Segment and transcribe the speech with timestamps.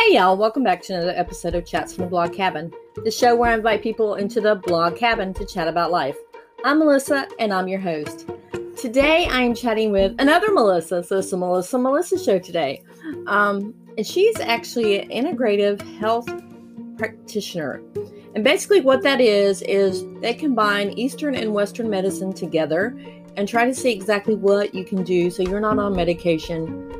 [0.00, 2.72] Hey y'all, welcome back to another episode of Chats from the Blog Cabin,
[3.04, 6.16] the show where I invite people into the blog cabin to chat about life.
[6.64, 8.26] I'm Melissa and I'm your host.
[8.78, 12.82] Today I am chatting with another Melissa, so it's Melissa Melissa show today.
[13.26, 16.30] Um, and she's actually an integrative health
[16.96, 17.82] practitioner.
[18.34, 22.98] And basically, what that is, is they combine Eastern and Western medicine together
[23.36, 26.99] and try to see exactly what you can do so you're not on medication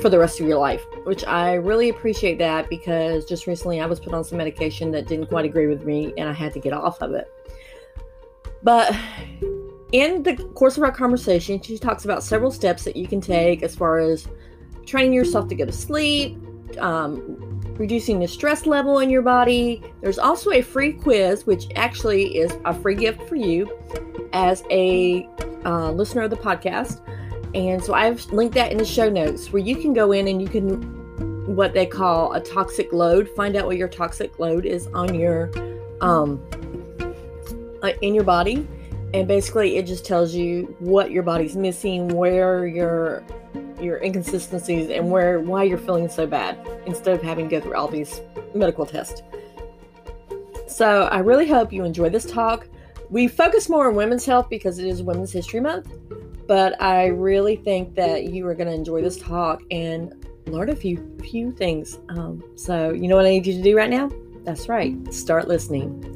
[0.00, 3.86] for the rest of your life, which I really appreciate that because just recently I
[3.86, 6.60] was put on some medication that didn't quite agree with me and I had to
[6.60, 7.30] get off of it.
[8.62, 8.96] But
[9.92, 13.62] in the course of our conversation, she talks about several steps that you can take
[13.62, 14.26] as far as
[14.86, 16.36] training yourself to go to sleep,
[16.78, 17.36] um,
[17.76, 19.82] reducing the stress level in your body.
[20.00, 23.70] There's also a free quiz, which actually is a free gift for you
[24.32, 25.28] as a
[25.64, 27.00] uh, listener of the podcast.
[27.54, 30.42] And so I've linked that in the show notes where you can go in and
[30.42, 30.92] you can
[31.54, 33.28] what they call a toxic load.
[33.36, 35.50] Find out what your toxic load is on your
[36.00, 36.42] um
[37.82, 38.66] uh, in your body.
[39.12, 43.24] And basically it just tells you what your body's missing, where your
[43.80, 47.76] your inconsistencies and where why you're feeling so bad instead of having to go through
[47.76, 48.20] all these
[48.54, 49.22] medical tests.
[50.66, 52.66] So I really hope you enjoy this talk.
[53.10, 55.88] We focus more on women's health because it is Women's History Month,
[56.46, 60.12] but I really think that you are going to enjoy this talk and
[60.46, 61.98] learn a few few things.
[62.10, 64.10] Um, so you know what I need you to do right now?
[64.44, 64.94] That's right.
[65.12, 66.10] Start listening.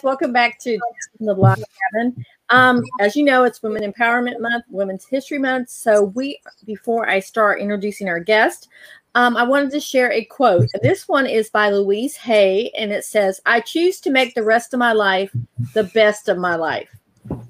[0.00, 0.04] Guys.
[0.04, 0.78] Welcome back to
[1.20, 2.24] the Blog Cabin.
[2.48, 5.68] Um, as you know, it's Women Empowerment Month, Women's History Month.
[5.68, 8.68] So we, before I start introducing our guest,
[9.14, 10.68] um, I wanted to share a quote.
[10.82, 14.72] This one is by Louise Hay, and it says, "I choose to make the rest
[14.72, 15.30] of my life
[15.74, 16.88] the best of my life."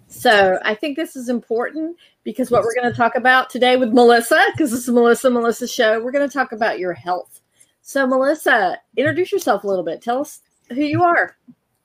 [0.09, 3.93] So I think this is important because what we're going to talk about today with
[3.93, 7.41] Melissa, because this is Melissa Melissa show, we're going to talk about your health.
[7.83, 10.03] So Melissa, introduce yourself a little bit.
[10.03, 10.41] Tell us
[10.71, 11.37] who you are.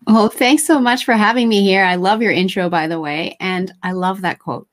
[0.07, 1.83] Well, thanks so much for having me here.
[1.83, 3.35] I love your intro, by the way.
[3.39, 4.67] And I love that quote.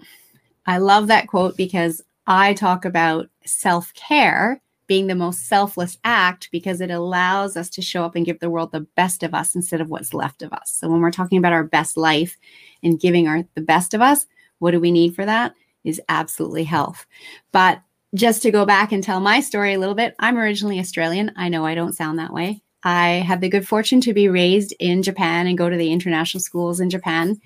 [0.67, 6.51] I love that quote because I talk about self care being the most selfless act
[6.53, 9.55] because it allows us to show up and give the world the best of us
[9.55, 10.71] instead of what's left of us.
[10.71, 12.37] So when we're talking about our best life
[12.83, 14.27] and giving our the best of us,
[14.59, 15.55] what do we need for that?
[15.83, 17.07] Is absolutely health.
[17.53, 17.81] But
[18.15, 21.33] just to go back and tell my story a little bit, I'm originally Australian.
[21.37, 22.63] I know I don't sound that way.
[22.85, 26.41] I had the good fortune to be raised in Japan and go to the international
[26.41, 27.41] schools in Japan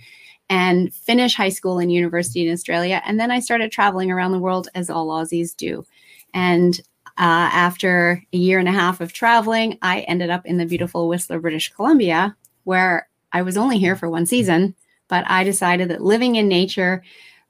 [0.49, 3.03] and finish high school and university in Australia.
[3.05, 5.85] And then I started traveling around the world as all Aussies do.
[6.33, 6.79] And
[7.19, 11.09] uh, after a year and a half of traveling, I ended up in the beautiful
[11.09, 14.75] Whistler, British Columbia, where I was only here for one season.
[15.09, 17.03] But I decided that living in nature,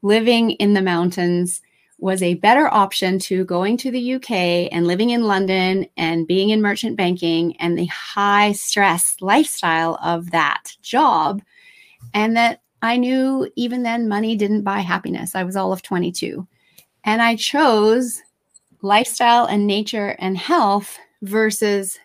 [0.02, 1.60] living in the mountains,
[1.98, 4.30] was a better option to going to the UK
[4.70, 10.30] and living in London and being in merchant banking and the high stress lifestyle of
[10.30, 11.42] that job.
[12.12, 15.34] And that I knew even then money didn't buy happiness.
[15.34, 16.46] I was all of 22.
[17.04, 18.22] And I chose
[18.82, 21.98] lifestyle and nature and health versus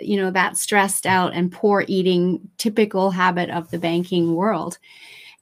[0.00, 4.78] you know that stressed out and poor eating typical habit of the banking world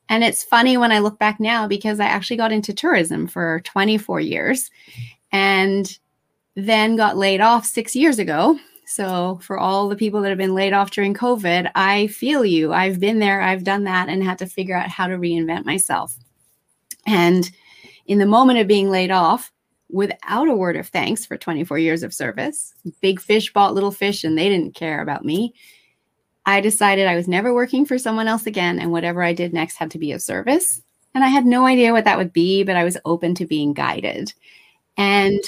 [0.09, 3.61] and it's funny when I look back now because I actually got into tourism for
[3.65, 4.71] 24 years
[5.33, 5.99] and
[6.55, 8.59] then got laid off six years ago.
[8.89, 12.73] So, for all the people that have been laid off during COVID, I feel you.
[12.73, 16.17] I've been there, I've done that, and had to figure out how to reinvent myself.
[17.05, 17.51] And
[18.07, 19.53] in the moment of being laid off,
[19.89, 24.25] without a word of thanks for 24 years of service, big fish bought little fish
[24.25, 25.55] and they didn't care about me.
[26.47, 29.77] I decided I was never working for someone else again, and whatever I did next
[29.77, 30.81] had to be of service.
[31.13, 33.73] And I had no idea what that would be, but I was open to being
[33.73, 34.33] guided.
[34.97, 35.41] And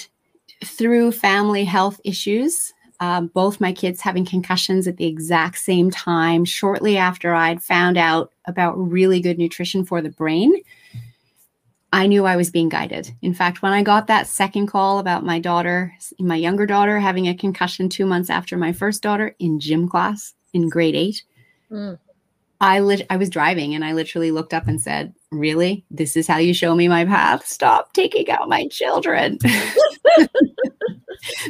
[0.65, 6.45] through family health issues, um, both my kids having concussions at the exact same time,
[6.45, 10.53] shortly after I'd found out about really good nutrition for the brain,
[11.93, 13.15] I knew I was being guided.
[13.23, 17.29] In fact, when I got that second call about my daughter, my younger daughter, having
[17.29, 21.23] a concussion two months after my first daughter in gym class in grade eight,
[21.71, 21.99] mm.
[22.61, 25.85] I lit- I was driving and I literally looked up and said, "Really?
[25.91, 27.47] This is how you show me my path?
[27.47, 29.39] Stop taking out my children."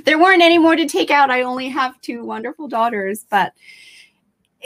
[0.05, 1.31] there weren't any more to take out.
[1.31, 3.53] I only have two wonderful daughters, but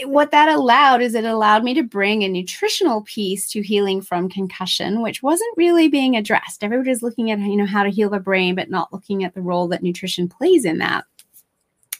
[0.04, 4.28] what that allowed is it allowed me to bring a nutritional piece to healing from
[4.28, 8.18] concussion which wasn't really being addressed everybody's looking at you know how to heal the
[8.18, 11.04] brain but not looking at the role that nutrition plays in that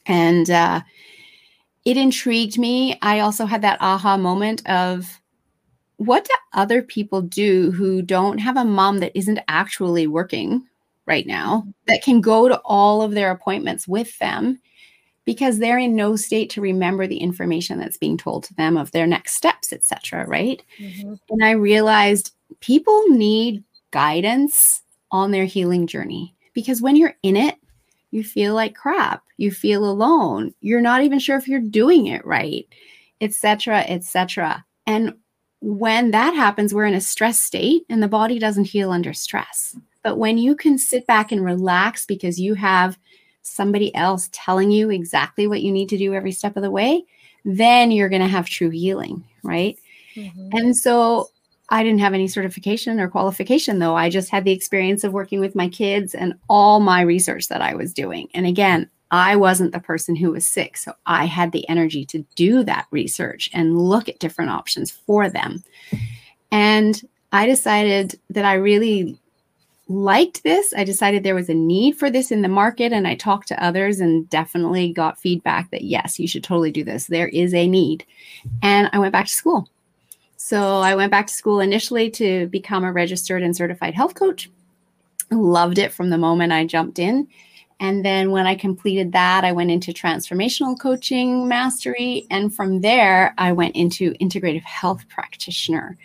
[0.06, 0.80] and uh,
[1.84, 5.20] it intrigued me i also had that aha moment of
[5.96, 10.66] what do other people do who don't have a mom that isn't actually working
[11.06, 14.58] right now that can go to all of their appointments with them
[15.24, 18.90] because they're in no state to remember the information that's being told to them of
[18.92, 21.14] their next steps etc right mm-hmm.
[21.30, 27.56] and i realized people need guidance on their healing journey because when you're in it
[28.12, 32.24] you feel like crap you feel alone you're not even sure if you're doing it
[32.24, 32.66] right
[33.20, 35.14] etc etc and
[35.60, 39.76] when that happens we're in a stress state and the body doesn't heal under stress
[40.02, 42.98] but when you can sit back and relax because you have
[43.42, 47.04] somebody else telling you exactly what you need to do every step of the way,
[47.44, 49.78] then you're going to have true healing, right?
[50.14, 50.50] Mm-hmm.
[50.52, 51.28] And so
[51.72, 53.96] I didn't have any certification or qualification, though.
[53.96, 57.62] I just had the experience of working with my kids and all my research that
[57.62, 58.28] I was doing.
[58.34, 60.76] And again, I wasn't the person who was sick.
[60.76, 65.30] So I had the energy to do that research and look at different options for
[65.30, 65.64] them.
[66.50, 67.00] And
[67.32, 69.18] I decided that I really
[69.88, 70.74] liked this.
[70.76, 73.64] I decided there was a need for this in the market, and I talked to
[73.64, 77.06] others and definitely got feedback that yes, you should totally do this.
[77.06, 78.04] There is a need.
[78.62, 79.70] And I went back to school.
[80.44, 84.50] So I went back to school initially to become a registered and certified health coach.
[85.30, 87.28] Loved it from the moment I jumped in.
[87.78, 92.26] And then when I completed that, I went into transformational coaching mastery.
[92.28, 95.96] And from there, I went into integrative health practitioner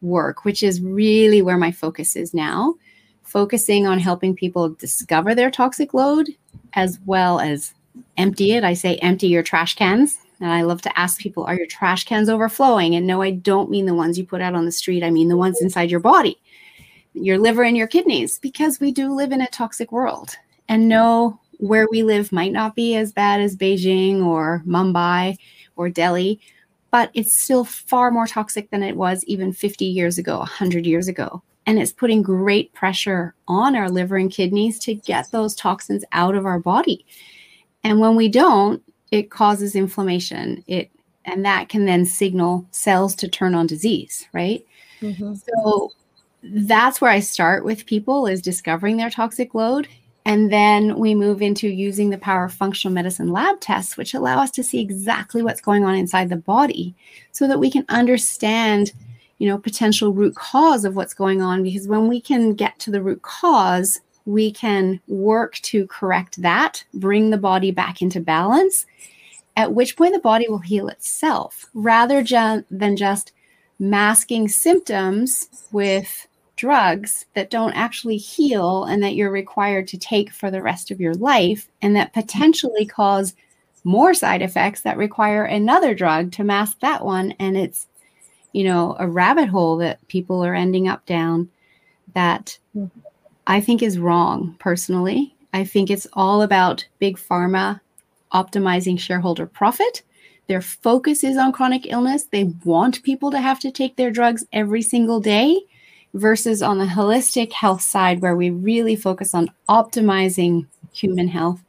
[0.00, 2.76] work, which is really where my focus is now
[3.22, 6.30] focusing on helping people discover their toxic load
[6.72, 7.74] as well as
[8.16, 8.64] empty it.
[8.64, 10.16] I say empty your trash cans.
[10.42, 12.94] And I love to ask people, are your trash cans overflowing?
[12.94, 15.04] And no, I don't mean the ones you put out on the street.
[15.04, 16.36] I mean the ones inside your body,
[17.14, 20.36] your liver and your kidneys, because we do live in a toxic world.
[20.68, 25.36] And no, where we live might not be as bad as Beijing or Mumbai
[25.76, 26.40] or Delhi,
[26.90, 31.06] but it's still far more toxic than it was even 50 years ago, 100 years
[31.06, 36.04] ago and it's putting great pressure on our liver and kidneys to get those toxins
[36.12, 37.06] out of our body.
[37.84, 40.64] And when we don't, it causes inflammation.
[40.66, 40.90] It
[41.24, 44.66] and that can then signal cells to turn on disease, right?
[45.00, 45.34] Mm-hmm.
[45.34, 45.92] So
[46.42, 49.86] that's where I start with people is discovering their toxic load.
[50.24, 54.40] And then we move into using the power of functional medicine lab tests, which allow
[54.40, 56.94] us to see exactly what's going on inside the body
[57.30, 58.92] so that we can understand
[59.38, 62.92] you know potential root cause of what's going on because when we can get to
[62.92, 68.86] the root cause we can work to correct that bring the body back into balance
[69.56, 73.32] at which point the body will heal itself rather ju- than just
[73.78, 80.50] masking symptoms with drugs that don't actually heal and that you're required to take for
[80.50, 83.34] the rest of your life and that potentially cause
[83.84, 87.32] more side effects that require another drug to mask that one.
[87.40, 87.88] And it's
[88.52, 91.48] you know, a rabbit hole that people are ending up down
[92.14, 92.98] that mm-hmm.
[93.46, 95.34] I think is wrong personally.
[95.52, 97.80] I think it's all about big pharma
[98.32, 100.02] optimizing shareholder profit.
[100.48, 102.24] Their focus is on chronic illness.
[102.24, 105.60] They want people to have to take their drugs every single day
[106.14, 111.62] versus on the holistic health side, where we really focus on optimizing human health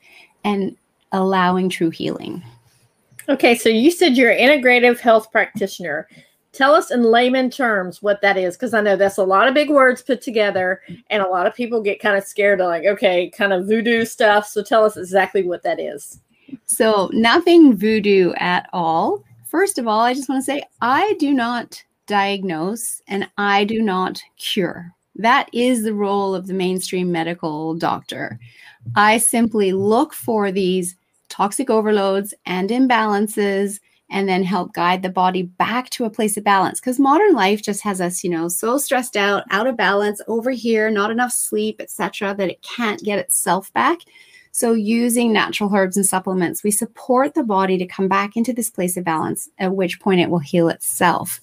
[0.43, 0.75] and
[1.11, 2.43] allowing true healing.
[3.29, 6.07] Okay, so you said you're an integrative health practitioner.
[6.53, 9.55] Tell us in layman terms what that is, because I know that's a lot of
[9.55, 12.85] big words put together, and a lot of people get kind of scared of like,
[12.85, 14.47] okay, kind of voodoo stuff.
[14.47, 16.19] So tell us exactly what that is.
[16.65, 19.23] So, nothing voodoo at all.
[19.45, 23.81] First of all, I just want to say I do not diagnose and I do
[23.81, 24.93] not cure.
[25.15, 28.39] That is the role of the mainstream medical doctor.
[28.95, 30.95] I simply look for these
[31.29, 33.79] toxic overloads and imbalances
[34.13, 36.79] and then help guide the body back to a place of balance.
[36.79, 40.51] Because modern life just has us you know so stressed out out of balance over
[40.51, 43.99] here not enough sleep etc that it can't get itself back.
[44.51, 48.69] So using natural herbs and supplements we support the body to come back into this
[48.69, 51.41] place of balance at which point it will heal itself.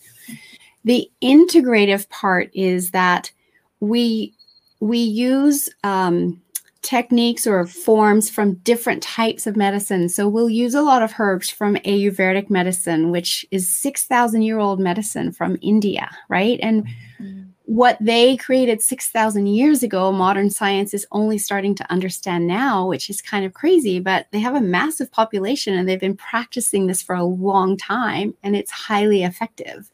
[0.84, 3.32] The integrative part is that
[3.80, 4.34] we
[4.80, 6.40] we use um,
[6.82, 10.08] techniques or forms from different types of medicine.
[10.08, 14.80] So we'll use a lot of herbs from Ayurvedic medicine, which is 6,000 year old
[14.80, 16.58] medicine from India, right?
[16.62, 16.86] And
[17.20, 17.42] mm-hmm.
[17.64, 23.10] what they created 6,000 years ago, modern science is only starting to understand now, which
[23.10, 27.02] is kind of crazy, but they have a massive population and they've been practicing this
[27.02, 29.90] for a long time and it's highly effective.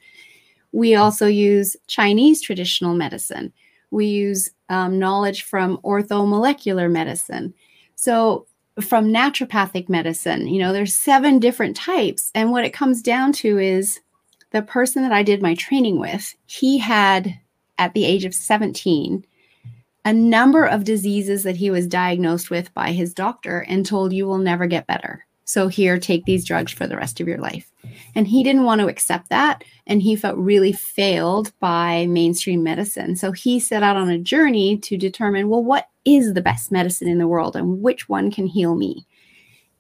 [0.70, 3.52] We also use Chinese traditional medicine
[3.90, 7.54] we use um, knowledge from orthomolecular medicine.
[7.94, 8.46] So,
[8.80, 12.30] from naturopathic medicine, you know, there's seven different types.
[12.34, 14.00] And what it comes down to is
[14.50, 17.38] the person that I did my training with, he had
[17.78, 19.24] at the age of 17
[20.04, 24.24] a number of diseases that he was diagnosed with by his doctor and told you
[24.24, 25.26] will never get better.
[25.46, 27.70] So here, take these drugs for the rest of your life.
[28.16, 29.62] And he didn't want to accept that.
[29.86, 33.14] And he felt really failed by mainstream medicine.
[33.14, 37.06] So he set out on a journey to determine well, what is the best medicine
[37.06, 39.06] in the world and which one can heal me?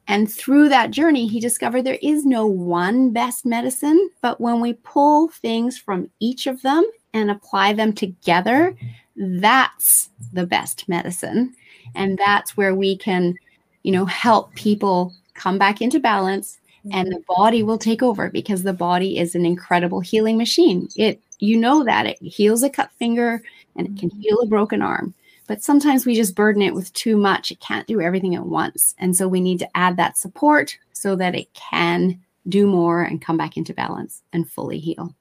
[0.06, 4.74] And through that journey, he discovered there is no one best medicine, but when we
[4.74, 8.76] pull things from each of them and apply them together,
[9.16, 11.56] that's the best medicine.
[11.96, 13.34] And that's where we can,
[13.82, 16.98] you know, help people come back into balance mm-hmm.
[16.98, 20.88] and the body will take over because the body is an incredible healing machine.
[20.96, 23.42] It you know that it heals a cut finger
[23.76, 24.20] and it can mm-hmm.
[24.20, 25.14] heal a broken arm.
[25.46, 27.52] But sometimes we just burden it with too much.
[27.52, 28.94] It can't do everything at once.
[28.98, 33.22] And so we need to add that support so that it can do more and
[33.22, 35.14] come back into balance and fully heal.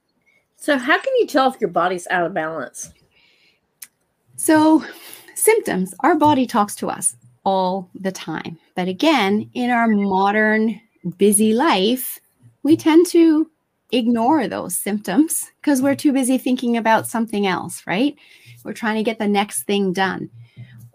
[0.56, 2.92] So, how can you tell if your body's out of balance?
[4.36, 4.84] So,
[5.34, 8.58] symptoms, our body talks to us all the time.
[8.74, 10.80] But again, in our modern
[11.16, 12.18] busy life,
[12.64, 13.48] we tend to
[13.92, 18.16] ignore those symptoms because we're too busy thinking about something else, right?
[18.64, 20.28] We're trying to get the next thing done.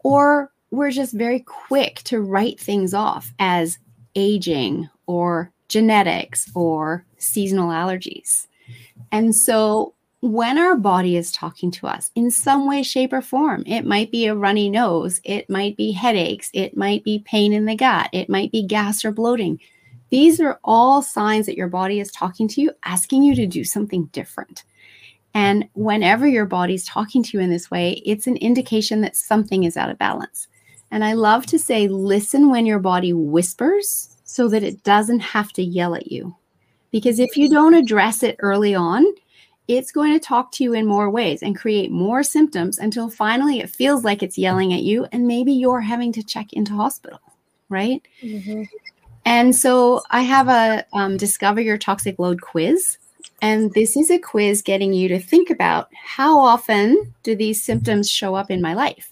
[0.04, 3.80] Or we're just very quick to write things off as
[4.16, 8.48] aging or genetics or seasonal allergies.
[9.14, 13.64] And so when our body is talking to us in some way, shape, or form,
[13.66, 17.66] it might be a runny nose, it might be headaches, it might be pain in
[17.66, 19.60] the gut, it might be gas or bloating.
[20.12, 23.64] These are all signs that your body is talking to you, asking you to do
[23.64, 24.64] something different.
[25.34, 29.64] And whenever your body's talking to you in this way, it's an indication that something
[29.64, 30.48] is out of balance.
[30.92, 35.52] And I love to say, listen when your body whispers so that it doesn't have
[35.54, 36.36] to yell at you.
[36.92, 39.06] Because if you don't address it early on,
[39.68, 43.60] it's going to talk to you in more ways and create more symptoms until finally
[43.60, 47.20] it feels like it's yelling at you and maybe you're having to check into hospital
[47.70, 48.06] right?
[48.22, 48.64] Mm-hmm.
[49.26, 52.98] and so i have a um, discover your toxic load quiz
[53.42, 58.10] and this is a quiz getting you to think about how often do these symptoms
[58.10, 59.12] show up in my life?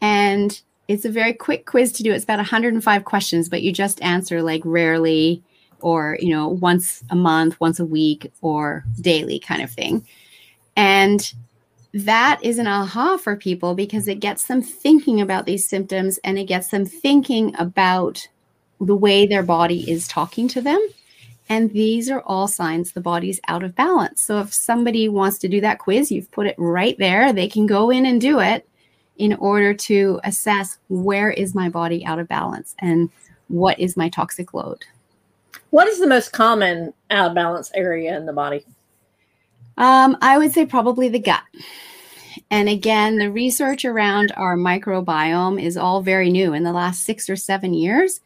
[0.00, 2.12] And it's a very quick quiz to do.
[2.12, 5.42] It's about 105 questions but you just answer like rarely
[5.80, 10.06] or you know once a month once a week or daily kind of thing.
[10.76, 11.32] And
[11.94, 16.38] that is an aha for people because it gets them thinking about these symptoms and
[16.38, 18.28] it gets them thinking about
[18.80, 20.78] the way their body is talking to them.
[21.48, 24.20] And these are all signs the body's out of balance.
[24.20, 27.32] So if somebody wants to do that quiz you've put it right there.
[27.32, 28.68] They can go in and do it
[29.16, 33.08] in order to assess where is my body out of balance and
[33.48, 34.84] what is my toxic load
[35.70, 38.64] what is the most common out of balance area in the body?
[39.76, 41.42] Um, I would say probably the gut.
[42.50, 47.28] And again, the research around our microbiome is all very new in the last six
[47.28, 48.20] or seven years.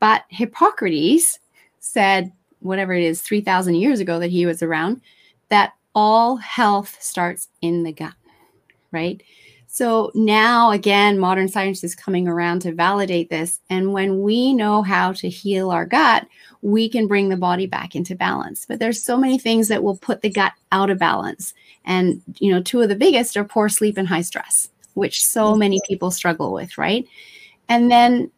[0.00, 1.38] But Hippocrates
[1.78, 5.00] said, whatever it is, 3,000 years ago that he was around,
[5.48, 8.14] that all health starts in the gut,
[8.90, 9.22] right?
[9.66, 13.60] So now, again, modern science is coming around to validate this.
[13.70, 16.26] And when we know how to heal our gut,
[16.62, 18.64] we can bring the body back into balance.
[18.66, 21.54] But there's so many things that will put the gut out of balance.
[21.84, 25.50] And, you know, two of the biggest are poor sleep and high stress, which so
[25.50, 25.58] mm-hmm.
[25.58, 27.06] many people struggle with, right?
[27.68, 28.30] And then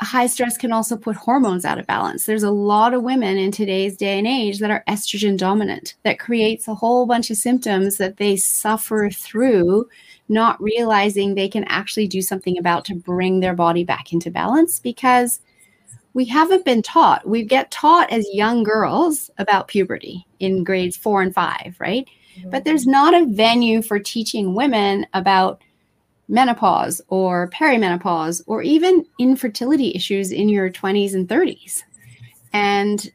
[0.00, 2.26] high stress can also put hormones out of balance.
[2.26, 6.18] There's a lot of women in today's day and age that are estrogen dominant that
[6.18, 9.88] creates a whole bunch of symptoms that they suffer through
[10.28, 14.78] not realizing they can actually do something about to bring their body back into balance
[14.78, 15.40] because
[16.14, 17.28] we haven't been taught.
[17.28, 22.08] We get taught as young girls about puberty in grades four and five, right?
[22.38, 22.50] Mm-hmm.
[22.50, 25.60] But there's not a venue for teaching women about
[26.28, 31.82] menopause or perimenopause or even infertility issues in your 20s and 30s.
[32.52, 33.10] And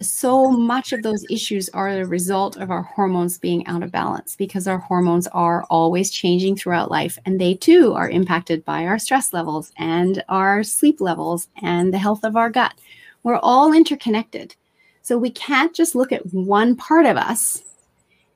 [0.00, 4.36] so much of those issues are the result of our hormones being out of balance
[4.36, 8.98] because our hormones are always changing throughout life and they too are impacted by our
[8.98, 12.74] stress levels and our sleep levels and the health of our gut.
[13.22, 14.54] We're all interconnected.
[15.02, 17.62] So we can't just look at one part of us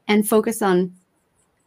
[0.07, 0.93] and focus on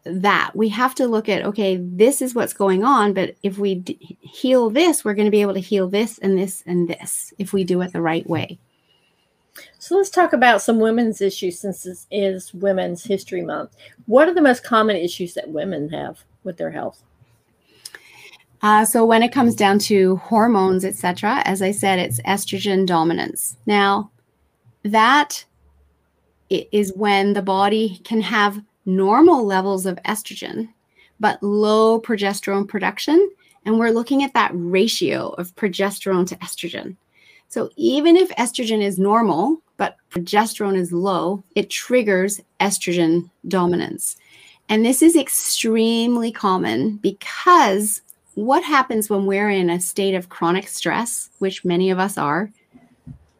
[0.04, 0.52] that.
[0.56, 4.18] We have to look at, okay, this is what's going on, but if we d-
[4.22, 7.54] heal this, we're going to be able to heal this and this and this if
[7.54, 8.60] we do it the right way.
[9.80, 13.76] So let's talk about some women's issues since this is Women's History Month.
[14.06, 17.04] What are the most common issues that women have with their health?
[18.62, 23.58] Uh, so when it comes down to hormones, etc., as I said, it's estrogen dominance.
[23.66, 24.12] Now,
[24.84, 25.46] that
[26.50, 30.70] is when the body can have normal levels of estrogen,
[31.20, 33.32] but low progesterone production.
[33.66, 36.98] And we're looking at that ratio of progesterone to estrogen.
[37.52, 44.16] So even if estrogen is normal, but progesterone is low, it triggers estrogen dominance.
[44.70, 48.02] And this is extremely common because
[48.36, 52.50] what happens when we're in a state of chronic stress, which many of us are,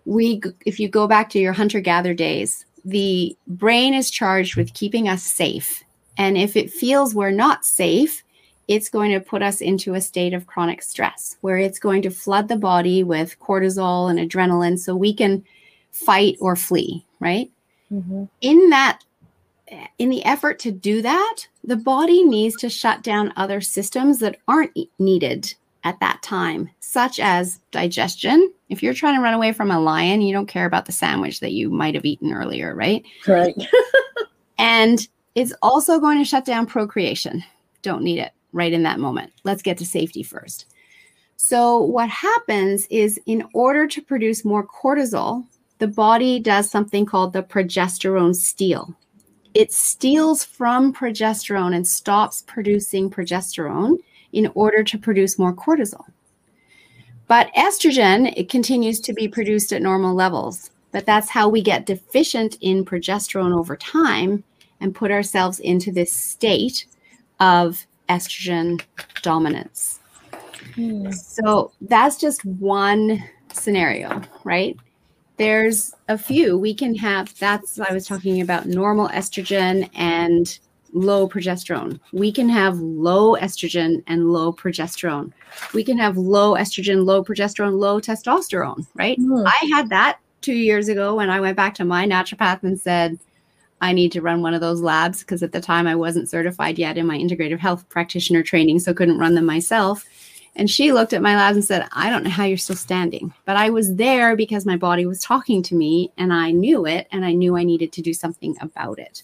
[0.04, 4.74] we if you go back to your hunter gatherer days, the brain is charged with
[4.74, 5.86] keeping us safe.
[6.18, 8.24] And if it feels we're not safe,
[8.72, 12.10] it's going to put us into a state of chronic stress where it's going to
[12.10, 15.44] flood the body with cortisol and adrenaline so we can
[15.92, 17.52] fight or flee, right?
[17.92, 18.24] Mm-hmm.
[18.40, 19.02] In that
[19.98, 24.38] in the effort to do that, the body needs to shut down other systems that
[24.48, 28.54] aren't needed at that time, such as digestion.
[28.70, 31.42] If you're trying to run away from a lion, you don't care about the sandwich
[31.42, 33.04] that you might have eaten earlier, right?
[33.28, 33.56] Right.
[34.58, 37.44] and it's also going to shut down procreation.
[37.82, 39.32] Don't need it right in that moment.
[39.44, 40.66] Let's get to safety first.
[41.38, 45.46] So, what happens is in order to produce more cortisol,
[45.80, 48.96] the body does something called the progesterone steal.
[49.54, 53.98] It steals from progesterone and stops producing progesterone
[54.32, 56.06] in order to produce more cortisol.
[57.28, 60.70] But estrogen, it continues to be produced at normal levels.
[60.92, 64.44] But that's how we get deficient in progesterone over time
[64.80, 66.86] and put ourselves into this state
[67.40, 68.82] of estrogen
[69.22, 70.00] dominance.
[70.76, 71.12] Hmm.
[71.12, 74.78] So that's just one scenario, right?
[75.38, 76.58] There's a few.
[76.58, 80.60] We can have that's I was talking about normal estrogen and
[80.94, 82.00] low progesterone.
[82.12, 85.32] We can have low estrogen and low progesterone.
[85.74, 89.18] We can have low estrogen, low progesterone, low testosterone, right?
[89.18, 89.48] Mm.
[89.48, 93.18] I had that two years ago when I went back to my naturopath and said,
[93.82, 96.78] I need to run one of those labs because at the time I wasn't certified
[96.78, 100.06] yet in my integrative health practitioner training, so couldn't run them myself.
[100.56, 103.34] And she looked at my labs and said, I don't know how you're still standing.
[103.46, 107.08] But I was there because my body was talking to me and I knew it
[107.12, 109.24] and I knew I needed to do something about it.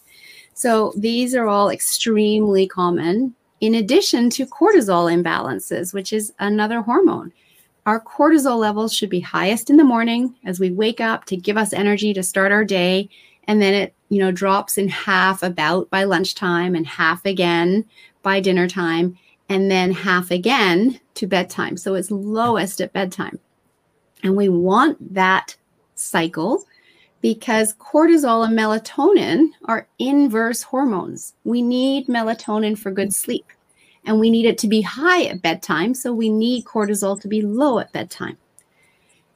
[0.54, 7.32] So these are all extremely common, in addition to cortisol imbalances, which is another hormone.
[7.86, 11.58] Our cortisol levels should be highest in the morning as we wake up to give
[11.58, 13.10] us energy to start our day
[13.48, 17.86] and then it you know drops in half about by lunchtime and half again
[18.24, 19.18] by dinner time
[19.50, 21.78] and then half again to bedtime.
[21.78, 23.40] So it's lowest at bedtime.
[24.24, 25.56] And we want that
[25.96, 26.66] cycle
[27.22, 31.34] because cortisol and melatonin are inverse hormones.
[31.44, 33.46] We need melatonin for good sleep
[34.06, 37.42] and we need it to be high at bedtime so we need cortisol to be
[37.42, 38.38] low at bedtime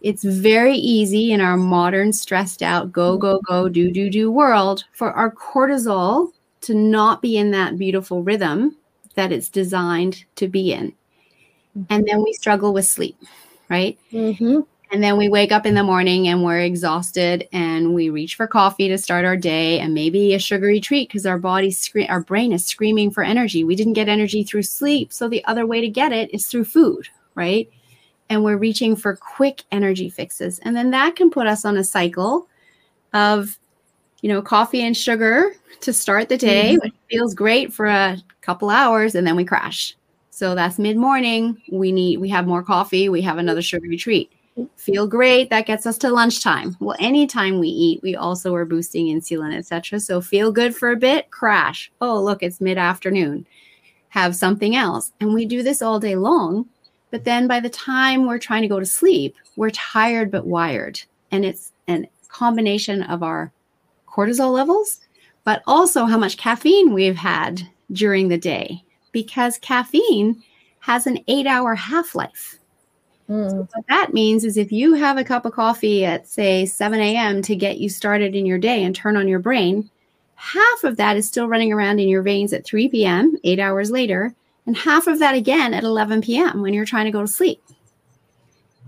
[0.01, 4.83] it's very easy in our modern, stressed out, go, go, go, do, do, do world
[4.93, 8.75] for our cortisol to not be in that beautiful rhythm
[9.15, 10.93] that it's designed to be in.
[11.89, 13.15] And then we struggle with sleep,
[13.69, 13.97] right?
[14.11, 14.61] Mm-hmm.
[14.91, 18.45] And then we wake up in the morning and we're exhausted and we reach for
[18.45, 22.19] coffee to start our day and maybe a sugary treat because our body scre- our
[22.19, 23.63] brain is screaming for energy.
[23.63, 26.65] We didn't get energy through sleep, so the other way to get it is through
[26.65, 27.69] food, right?
[28.31, 30.57] And we're reaching for quick energy fixes.
[30.59, 32.47] And then that can put us on a cycle
[33.11, 33.59] of,
[34.21, 36.85] you know, coffee and sugar to start the day, mm-hmm.
[36.85, 39.97] which feels great for a couple hours, and then we crash.
[40.29, 41.61] So that's mid morning.
[41.69, 44.31] We need, we have more coffee, we have another sugary treat.
[44.77, 45.49] Feel great.
[45.49, 46.77] That gets us to lunchtime.
[46.79, 49.99] Well, anytime we eat, we also are boosting insulin, etc.
[49.99, 51.91] So feel good for a bit, crash.
[51.99, 53.45] Oh, look, it's mid afternoon.
[54.09, 55.11] Have something else.
[55.19, 56.69] And we do this all day long
[57.11, 61.01] but then by the time we're trying to go to sleep, we're tired but wired.
[61.29, 63.51] And it's a combination of our
[64.07, 64.99] cortisol levels,
[65.43, 70.41] but also how much caffeine we've had during the day because caffeine
[70.79, 72.59] has an eight hour half life.
[73.29, 73.49] Mm.
[73.49, 76.99] So what that means is if you have a cup of coffee at say 7
[76.99, 77.41] a.m.
[77.43, 79.89] to get you started in your day and turn on your brain,
[80.35, 83.91] half of that is still running around in your veins at 3 p.m., eight hours
[83.91, 84.33] later,
[84.65, 86.61] and half of that again at 11 p.m.
[86.61, 87.61] when you're trying to go to sleep.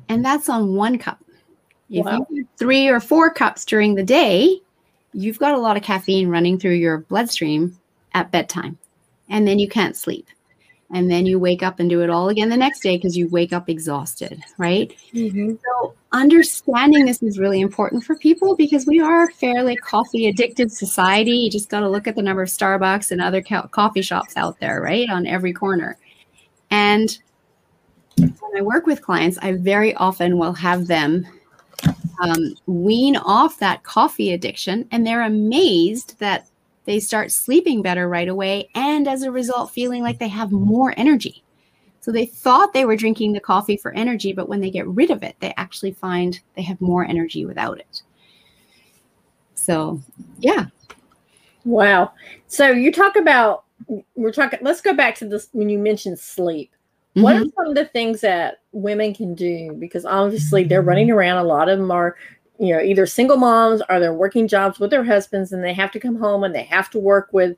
[0.09, 1.19] And that's on one cup.
[1.89, 2.25] If wow.
[2.29, 4.59] you have three or four cups during the day,
[5.13, 7.77] you've got a lot of caffeine running through your bloodstream
[8.13, 8.77] at bedtime,
[9.29, 10.27] and then you can't sleep
[10.93, 13.27] and then you wake up and do it all again the next day because you
[13.27, 14.95] wake up exhausted, right?
[15.13, 15.55] Mm-hmm.
[15.65, 20.71] So, understanding this is really important for people because we are a fairly coffee addicted
[20.71, 21.31] society.
[21.31, 24.37] You just got to look at the number of Starbucks and other co- coffee shops
[24.37, 25.09] out there, right?
[25.09, 25.97] On every corner.
[26.69, 27.17] And
[28.17, 31.27] when I work with clients, I very often will have them
[32.21, 36.47] um, wean off that coffee addiction, and they're amazed that
[36.85, 40.93] they start sleeping better right away and as a result feeling like they have more
[40.97, 41.42] energy
[42.03, 45.09] so they thought they were drinking the coffee for energy but when they get rid
[45.09, 48.01] of it they actually find they have more energy without it
[49.55, 50.01] so
[50.39, 50.65] yeah
[51.63, 52.11] wow
[52.47, 53.63] so you talk about
[54.15, 56.71] we're talking let's go back to this when you mentioned sleep
[57.15, 57.23] mm-hmm.
[57.23, 57.49] what are mm-hmm.
[57.55, 61.69] some of the things that women can do because obviously they're running around a lot
[61.69, 62.17] of them are
[62.59, 65.91] you know either single moms or they're working jobs with their husbands and they have
[65.91, 67.55] to come home and they have to work with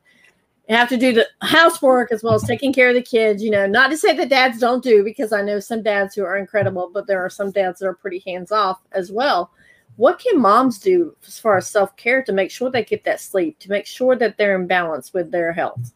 [0.73, 3.67] have to do the housework as well as taking care of the kids you know
[3.67, 6.89] not to say that dads don't do because i know some dads who are incredible
[6.91, 9.51] but there are some dads that are pretty hands off as well.
[9.97, 13.59] What can moms do as far as self-care to make sure they get that sleep
[13.59, 15.93] to make sure that they're in balance with their health?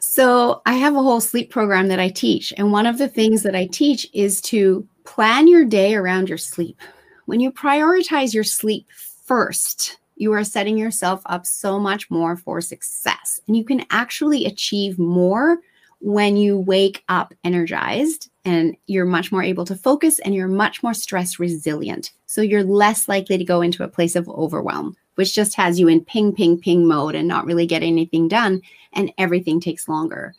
[0.00, 3.42] So i have a whole sleep program that i teach and one of the things
[3.42, 6.80] that i teach is to plan your day around your sleep.
[7.26, 8.88] When you prioritize your sleep
[9.24, 13.40] first, you are setting yourself up so much more for success.
[13.46, 15.58] And you can actually achieve more
[16.00, 20.82] when you wake up energized and you're much more able to focus and you're much
[20.82, 22.12] more stress resilient.
[22.26, 25.88] So you're less likely to go into a place of overwhelm, which just has you
[25.88, 28.60] in ping, ping, ping mode and not really get anything done.
[28.92, 30.34] And everything takes longer.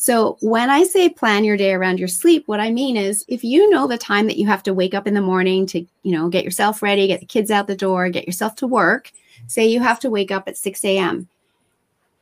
[0.00, 3.44] So when I say plan your day around your sleep, what I mean is if
[3.44, 6.12] you know the time that you have to wake up in the morning to, you
[6.12, 9.12] know, get yourself ready, get the kids out the door, get yourself to work,
[9.46, 11.28] say you have to wake up at 6 a.m.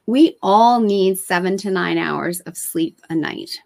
[0.07, 3.61] We all need seven to nine hours of sleep a night.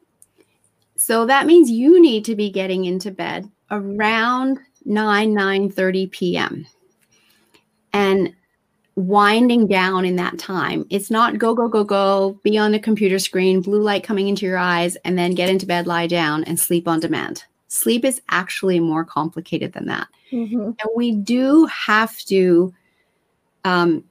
[0.97, 6.67] So that means you need to be getting into bed around 9, 9 30 p.m.
[7.95, 8.35] And
[8.95, 10.87] winding down in that time.
[10.91, 14.47] It's not go, go, go, go, be on the computer screen, blue light coming into
[14.47, 17.45] your eyes, and then get into bed, lie down, and sleep on demand.
[17.69, 20.09] Sleep is actually more complicated than that.
[20.31, 20.63] Mm-hmm.
[20.63, 22.75] And we do have to
[23.65, 24.05] um,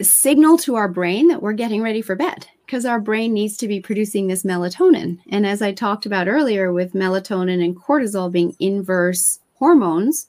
[0.00, 3.68] signal to our brain that we're getting ready for bed because our brain needs to
[3.68, 5.18] be producing this melatonin.
[5.30, 10.26] And as I talked about earlier, with melatonin and cortisol being inverse hormones,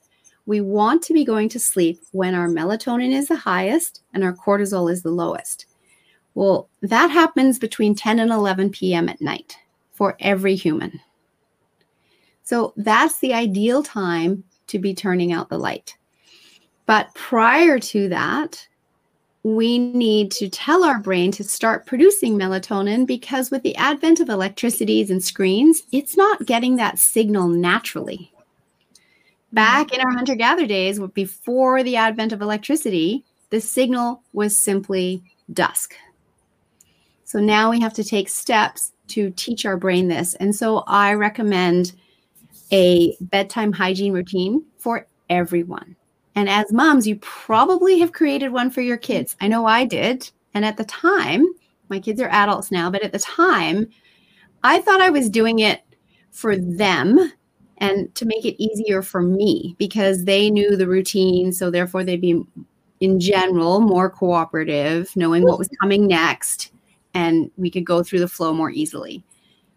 [0.49, 4.33] we want to be going to sleep when our melatonin is the highest and our
[4.33, 5.67] cortisol is the lowest.
[6.33, 9.09] Well, that happens between 10 and 11 p.m.
[9.09, 9.59] at night
[9.91, 10.99] for every human.
[12.41, 15.95] So that's the ideal time to be turning out the light.
[16.87, 18.67] But prior to that,
[19.43, 24.29] we need to tell our brain to start producing melatonin because with the advent of
[24.29, 28.33] electricities and screens, it's not getting that signal naturally.
[29.51, 29.95] Back mm-hmm.
[29.95, 35.95] in our hunter gatherer days, before the advent of electricity, the signal was simply dusk.
[37.23, 40.35] So now we have to take steps to teach our brain this.
[40.35, 41.93] And so I recommend
[42.71, 45.95] a bedtime hygiene routine for everyone.
[46.35, 49.35] And as moms, you probably have created one for your kids.
[49.41, 50.29] I know I did.
[50.53, 51.45] And at the time,
[51.89, 53.87] my kids are adults now, but at the time,
[54.63, 55.81] I thought I was doing it
[56.31, 57.31] for them
[57.79, 61.51] and to make it easier for me because they knew the routine.
[61.51, 62.43] So therefore, they'd be
[62.99, 66.71] in general more cooperative, knowing what was coming next,
[67.13, 69.23] and we could go through the flow more easily.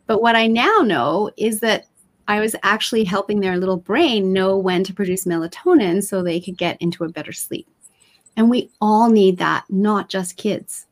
[0.07, 1.87] But what I now know is that
[2.29, 6.57] I was actually helping their little brain know when to produce melatonin so they could
[6.57, 7.69] get into a better sleep.
[8.37, 10.87] And we all need that, not just kids.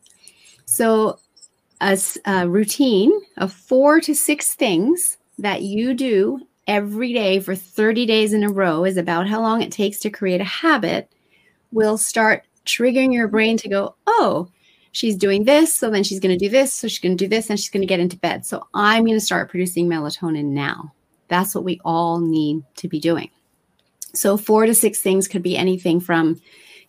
[0.67, 1.19] So,
[1.81, 6.41] a, a routine of four to six things that you do
[6.71, 10.09] every day for 30 days in a row is about how long it takes to
[10.09, 11.11] create a habit
[11.73, 14.49] will start triggering your brain to go, oh,
[14.93, 15.75] she's doing this.
[15.75, 16.73] So then she's going to do this.
[16.73, 18.47] So she's going to do this and she's going to get into bed.
[18.47, 20.93] So I'm going to start producing melatonin now.
[21.27, 23.31] That's what we all need to be doing.
[24.15, 26.41] So four to six things could be anything from,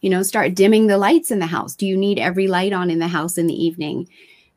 [0.02, 1.76] you know, start dimming the lights in the house.
[1.76, 4.08] Do you need every light on in the house in the evening?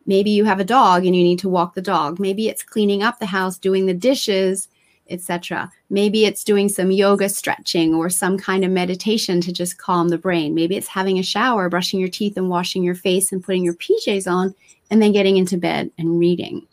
[0.05, 2.21] Maybe you have a dog and you need to walk the dog.
[2.21, 4.69] Maybe it's cleaning up the house, doing the dishes,
[5.11, 5.71] etc.
[5.91, 10.19] Maybe it's doing some yoga stretching or some kind of meditation to just calm the
[10.19, 10.55] brain.
[10.55, 13.75] Maybe it's having a shower, brushing your teeth and washing your face and putting your
[13.75, 14.55] PJs on
[14.91, 16.67] and then getting into bed and reading.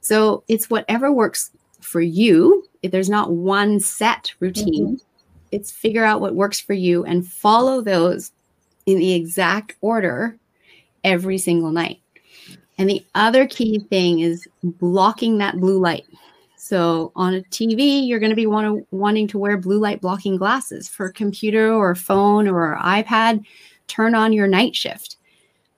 [0.00, 2.64] So it's whatever works for you.
[2.82, 5.46] If there's not one set routine, mm-hmm.
[5.52, 8.32] it's figure out what works for you and follow those
[8.86, 10.36] in the exact order
[11.04, 12.00] every single night.
[12.78, 16.04] And the other key thing is blocking that blue light.
[16.66, 20.36] So on a TV, you're going to be want wanting to wear blue light blocking
[20.36, 20.88] glasses.
[20.88, 23.46] For a computer or a phone or iPad,
[23.86, 25.16] turn on your night shift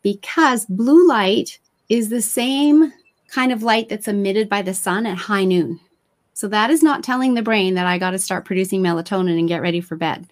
[0.00, 1.58] because blue light
[1.90, 2.90] is the same
[3.28, 5.78] kind of light that's emitted by the sun at high noon.
[6.32, 9.46] So that is not telling the brain that I got to start producing melatonin and
[9.46, 10.26] get ready for bed.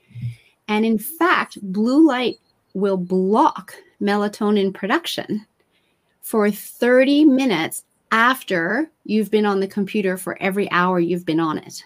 [0.68, 2.36] And in fact, blue light
[2.72, 5.44] will block melatonin production
[6.22, 11.58] for 30 minutes after you've been on the computer for every hour you've been on
[11.58, 11.84] it.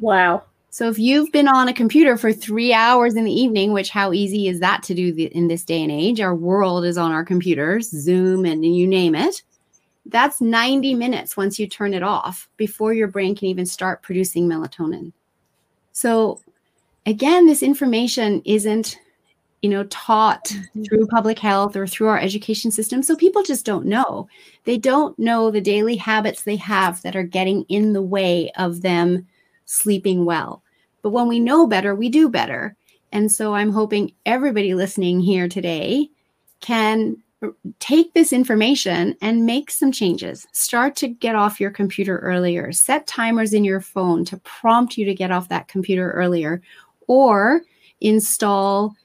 [0.00, 0.44] Wow.
[0.70, 4.12] So if you've been on a computer for three hours in the evening, which how
[4.12, 6.20] easy is that to do the, in this day and age?
[6.20, 9.42] Our world is on our computers, Zoom, and you name it.
[10.06, 14.48] That's 90 minutes once you turn it off before your brain can even start producing
[14.48, 15.12] melatonin.
[15.92, 16.40] So
[17.06, 18.98] again, this information isn't
[19.64, 20.82] you know taught mm-hmm.
[20.82, 24.28] through public health or through our education system so people just don't know
[24.64, 28.82] they don't know the daily habits they have that are getting in the way of
[28.82, 29.26] them
[29.64, 30.62] sleeping well
[31.00, 32.76] but when we know better we do better
[33.10, 36.10] and so i'm hoping everybody listening here today
[36.60, 37.16] can
[37.78, 40.46] take this information and make some changes.
[40.52, 42.72] Start to get off your computer earlier.
[42.72, 46.62] Set timers in your phone to prompt you to get off that computer earlier
[47.06, 47.60] or
[48.00, 48.96] install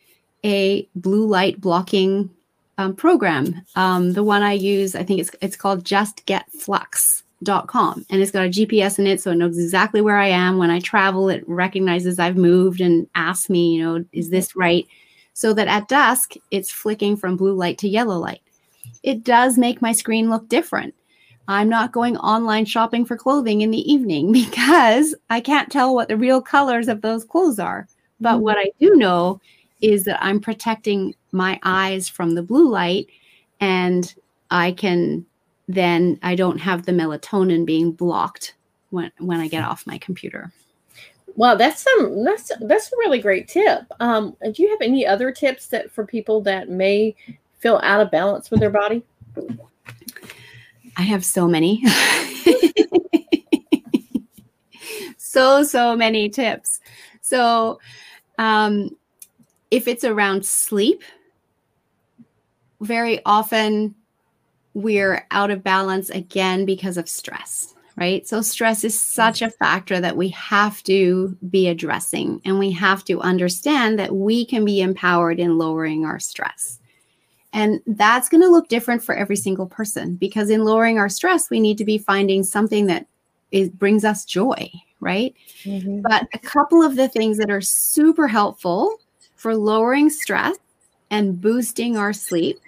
[0.44, 2.30] a blue light blocking
[2.78, 3.62] um, program.
[3.76, 8.50] Um, the one I use, I think it's it's called justgetflux.com and it's got a
[8.50, 12.20] GPS in it so it knows exactly where I am when I travel it recognizes
[12.20, 14.88] I've moved and asks me, you know, is this right?
[15.34, 18.42] So that at dusk it's flicking from blue light to yellow light.
[19.04, 20.94] It does make my screen look different.
[21.50, 26.08] I'm not going online shopping for clothing in the evening because I can't tell what
[26.08, 27.90] the real colors of those clothes are.
[28.22, 28.44] But mm-hmm.
[28.44, 29.42] what I do know
[29.82, 33.08] is that I'm protecting my eyes from the blue light
[33.60, 34.14] and
[34.52, 35.26] I can
[35.68, 38.56] then I don't have the melatonin being blocked
[38.90, 40.52] when when I get off my computer.
[41.36, 43.84] Well, that's some that's that's a really great tip.
[44.00, 47.16] Um, do you have any other tips that for people that may
[47.60, 49.04] feel out of balance with their body?
[50.98, 51.84] I have so many.
[55.18, 56.80] so so many tips.
[57.22, 57.80] So
[58.40, 58.90] um
[59.72, 61.04] if it's around sleep,
[62.82, 63.96] very often
[64.74, 68.28] we're out of balance again because of stress, right?
[68.28, 73.04] So, stress is such a factor that we have to be addressing, and we have
[73.06, 76.80] to understand that we can be empowered in lowering our stress.
[77.52, 81.50] And that's going to look different for every single person because in lowering our stress,
[81.50, 83.08] we need to be finding something that
[83.52, 85.34] is, brings us joy, right?
[85.64, 86.02] Mm-hmm.
[86.02, 89.00] But a couple of the things that are super helpful
[89.40, 90.58] for lowering stress
[91.10, 92.60] and boosting our sleep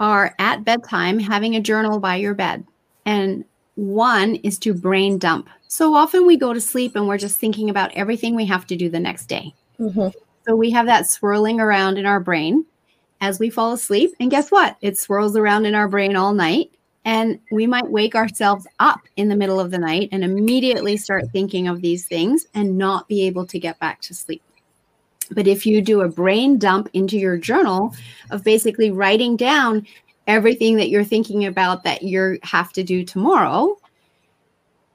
[0.00, 2.64] are at bedtime having a journal by your bed.
[3.04, 3.44] And
[3.74, 5.50] one is to brain dump.
[5.68, 8.76] So often we go to sleep and we're just thinking about everything we have to
[8.76, 9.54] do the next day.
[9.78, 10.08] Mm-hmm.
[10.46, 12.64] So we have that swirling around in our brain
[13.20, 14.14] as we fall asleep.
[14.18, 14.78] And guess what?
[14.80, 16.70] It swirls around in our brain all night.
[17.04, 21.24] And we might wake ourselves up in the middle of the night and immediately start
[21.32, 24.42] thinking of these things and not be able to get back to sleep.
[25.30, 27.94] But if you do a brain dump into your journal
[28.30, 29.86] of basically writing down
[30.26, 33.76] everything that you're thinking about that you have to do tomorrow,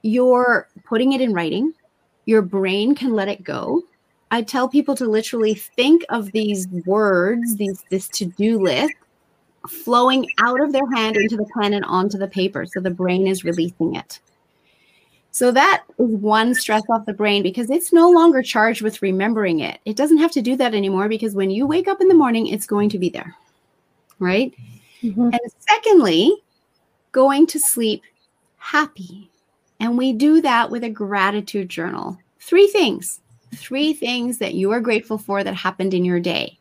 [0.01, 1.73] you're putting it in writing.
[2.25, 3.83] Your brain can let it go.
[4.31, 8.93] I tell people to literally think of these words, these this to-do list
[9.67, 13.27] flowing out of their hand into the pen and onto the paper so the brain
[13.27, 14.19] is releasing it.
[15.33, 19.61] So that is one stress off the brain because it's no longer charged with remembering
[19.61, 19.79] it.
[19.83, 22.45] It doesn't have to do that anymore because when you wake up in the morning,
[22.45, 23.35] it's going to be there.
[24.19, 24.53] Right.
[25.01, 25.31] Mm-hmm.
[25.33, 26.37] And secondly,
[27.11, 28.03] going to sleep
[28.57, 29.31] happy.
[29.79, 32.19] And we do that with a gratitude journal.
[32.39, 33.19] Three things,
[33.55, 36.59] three things that you are grateful for that happened in your day.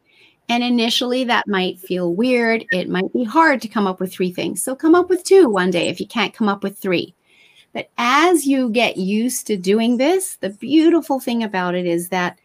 [0.49, 2.65] And initially, that might feel weird.
[2.73, 4.63] It might be hard to come up with three things.
[4.63, 7.15] So come up with two one day if you can't come up with three.
[7.73, 12.39] But as you get used to doing this, the beautiful thing about it is that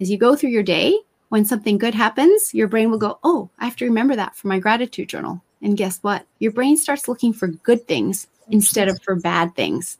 [0.00, 3.50] as you go through your day, when something good happens, your brain will go, Oh,
[3.58, 5.42] I have to remember that for my gratitude journal.
[5.62, 6.26] And guess what?
[6.38, 9.98] Your brain starts looking for good things instead of for bad things.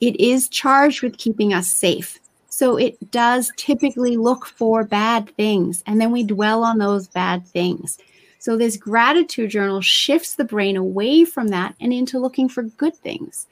[0.00, 2.18] it is charged with keeping us safe.
[2.48, 7.46] So it does typically look for bad things, and then we dwell on those bad
[7.46, 7.98] things.
[8.38, 12.96] So this gratitude journal shifts the brain away from that and into looking for good
[12.96, 13.46] things.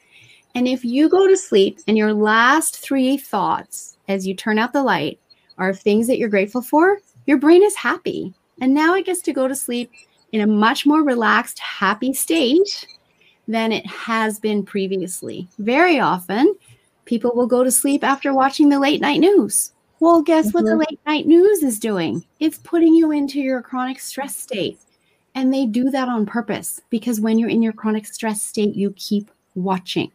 [0.57, 4.73] And if you go to sleep and your last three thoughts as you turn out
[4.73, 5.19] the light
[5.59, 8.33] are things that you're grateful for, your brain is happy.
[8.59, 9.91] And now it gets to go to sleep
[10.31, 12.87] in a much more relaxed, happy state
[13.47, 15.47] than it has been previously.
[15.59, 16.55] Very often,
[17.05, 19.73] people will go to sleep after watching the late night news.
[19.99, 20.57] Well, guess mm-hmm.
[20.57, 20.79] what the mm-hmm.
[20.79, 22.25] late night news is doing?
[22.39, 24.79] It's putting you into your chronic stress state.
[25.35, 28.91] And they do that on purpose because when you're in your chronic stress state, you
[28.97, 30.11] keep watching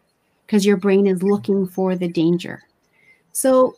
[0.53, 2.63] because your brain is looking for the danger.
[3.33, 3.75] So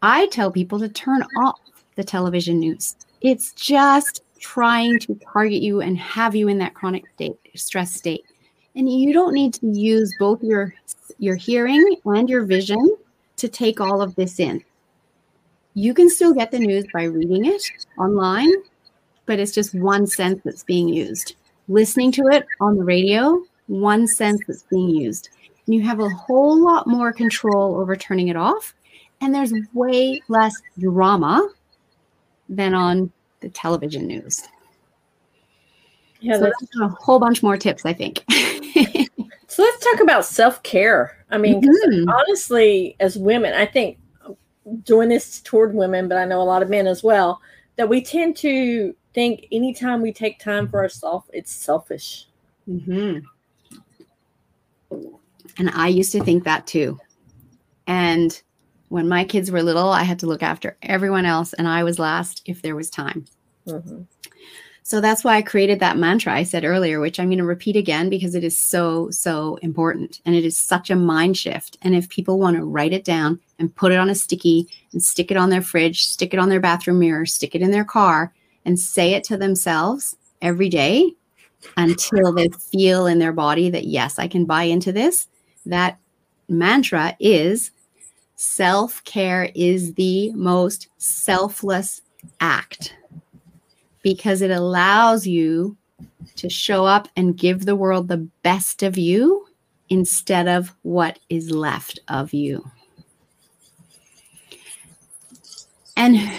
[0.00, 1.58] I tell people to turn off
[1.96, 2.94] the television news.
[3.20, 8.22] It's just trying to target you and have you in that chronic state, stress state.
[8.76, 10.72] And you don't need to use both your
[11.18, 12.96] your hearing and your vision
[13.34, 14.62] to take all of this in.
[15.74, 18.52] You can still get the news by reading it online,
[19.26, 21.34] but it's just one sense that's being used.
[21.66, 25.30] Listening to it on the radio, one sense that's being used.
[25.68, 28.74] And you have a whole lot more control over turning it off.
[29.20, 31.46] And there's way less drama
[32.48, 34.44] than on the television news.
[36.20, 38.24] Yeah, so that's a whole bunch more tips, I think.
[39.46, 41.22] so let's talk about self care.
[41.30, 42.08] I mean, mm-hmm.
[42.08, 43.98] honestly, as women, I think
[44.84, 47.42] doing this toward women, but I know a lot of men as well,
[47.76, 52.26] that we tend to think anytime we take time for ourselves, it's selfish.
[52.66, 53.18] Mm-hmm.
[55.58, 56.98] And I used to think that too.
[57.86, 58.40] And
[58.88, 61.98] when my kids were little, I had to look after everyone else, and I was
[61.98, 63.26] last if there was time.
[63.66, 64.02] Mm-hmm.
[64.88, 67.76] So that's why I created that mantra I said earlier, which I'm going to repeat
[67.76, 70.22] again because it is so, so important.
[70.24, 71.76] And it is such a mind shift.
[71.82, 75.02] And if people want to write it down and put it on a sticky and
[75.02, 77.84] stick it on their fridge, stick it on their bathroom mirror, stick it in their
[77.84, 78.32] car,
[78.64, 81.12] and say it to themselves every day
[81.76, 85.27] until they feel in their body that, yes, I can buy into this,
[85.68, 85.98] that
[86.48, 87.70] mantra is
[88.36, 92.02] self care is the most selfless
[92.40, 92.94] act
[94.02, 95.76] because it allows you
[96.36, 99.46] to show up and give the world the best of you
[99.88, 102.70] instead of what is left of you.
[105.96, 106.30] And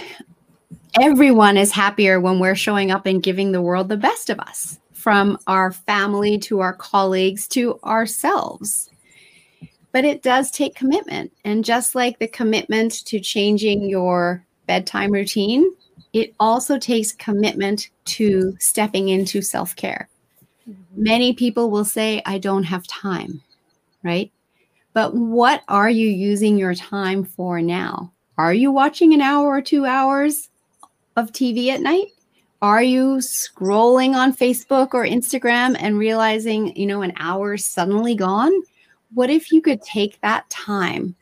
[1.00, 4.80] everyone is happier when we're showing up and giving the world the best of us,
[4.94, 8.90] from our family to our colleagues to ourselves.
[9.92, 11.32] But it does take commitment.
[11.44, 15.66] And just like the commitment to changing your bedtime routine,
[16.14, 20.10] it also takes commitment to stepping into self care.
[20.70, 21.04] Mm-hmm.
[21.04, 23.42] Many people will say, I don't have time,
[24.04, 24.32] right?
[24.94, 28.12] But what are you using your time for now?
[28.38, 30.50] Are you watching an hour or two hours
[31.16, 32.08] of TV at night?
[32.62, 38.52] Are you scrolling on Facebook or Instagram and realizing, you know, an hour suddenly gone?
[39.14, 41.16] What if you could take that time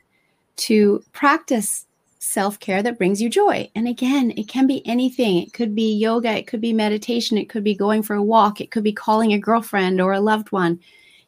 [0.58, 1.88] to practice
[2.28, 3.70] self care that brings you joy.
[3.74, 5.38] And again, it can be anything.
[5.38, 8.60] It could be yoga, it could be meditation, it could be going for a walk,
[8.60, 10.80] it could be calling a girlfriend or a loved one.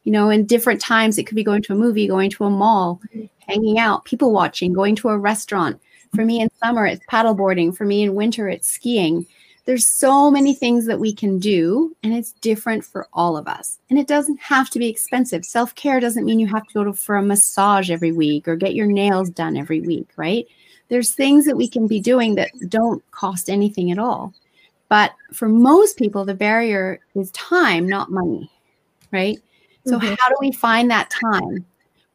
[0.04, 2.50] You know, in different times, it could be going to a movie, going to a
[2.50, 3.26] mall, mm-hmm.
[3.46, 5.80] hanging out, people watching, going to a restaurant.
[6.14, 7.76] For me in summer, it's paddleboarding.
[7.76, 9.26] For me in winter, it's skiing.
[9.70, 13.78] There's so many things that we can do, and it's different for all of us.
[13.88, 15.44] And it doesn't have to be expensive.
[15.44, 18.56] Self care doesn't mean you have to go to, for a massage every week or
[18.56, 20.46] get your nails done every week, right?
[20.90, 24.34] there's things that we can be doing that don't cost anything at all.
[24.88, 28.50] But for most people, the barrier is time, not money,
[29.12, 29.38] right?
[29.86, 30.14] So, mm-hmm.
[30.18, 31.64] how do we find that time?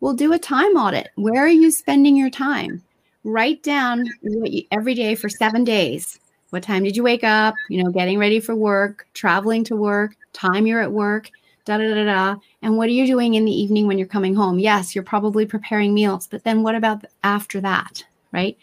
[0.01, 1.09] We'll do a time audit.
[1.15, 2.83] Where are you spending your time?
[3.23, 6.19] Write down you, every day for seven days.
[6.51, 7.55] What time did you wake up?
[7.69, 11.29] You know, getting ready for work, traveling to work, time you're at work,
[11.65, 12.35] da da da da.
[12.61, 14.59] And what are you doing in the evening when you're coming home?
[14.59, 18.57] Yes, you're probably preparing meals, but then what about after that, right?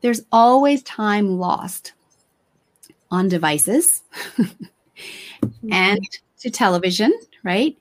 [0.00, 1.92] there's always time lost
[3.10, 4.02] on devices
[4.36, 5.72] mm-hmm.
[5.72, 6.00] and
[6.38, 7.12] to television,
[7.42, 7.76] right?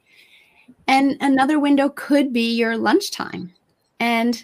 [0.87, 3.53] And another window could be your lunchtime.
[3.99, 4.43] And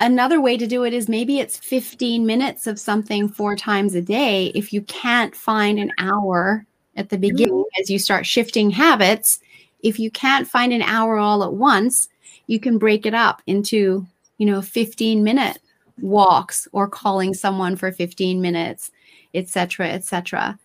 [0.00, 4.02] another way to do it is maybe it's 15 minutes of something four times a
[4.02, 4.46] day.
[4.54, 7.80] If you can't find an hour at the beginning mm-hmm.
[7.80, 9.40] as you start shifting habits,
[9.82, 12.08] if you can't find an hour all at once,
[12.46, 14.06] you can break it up into,
[14.38, 15.58] you know, 15 minute
[16.00, 18.90] walks or calling someone for 15 minutes,
[19.34, 20.58] etc., etc.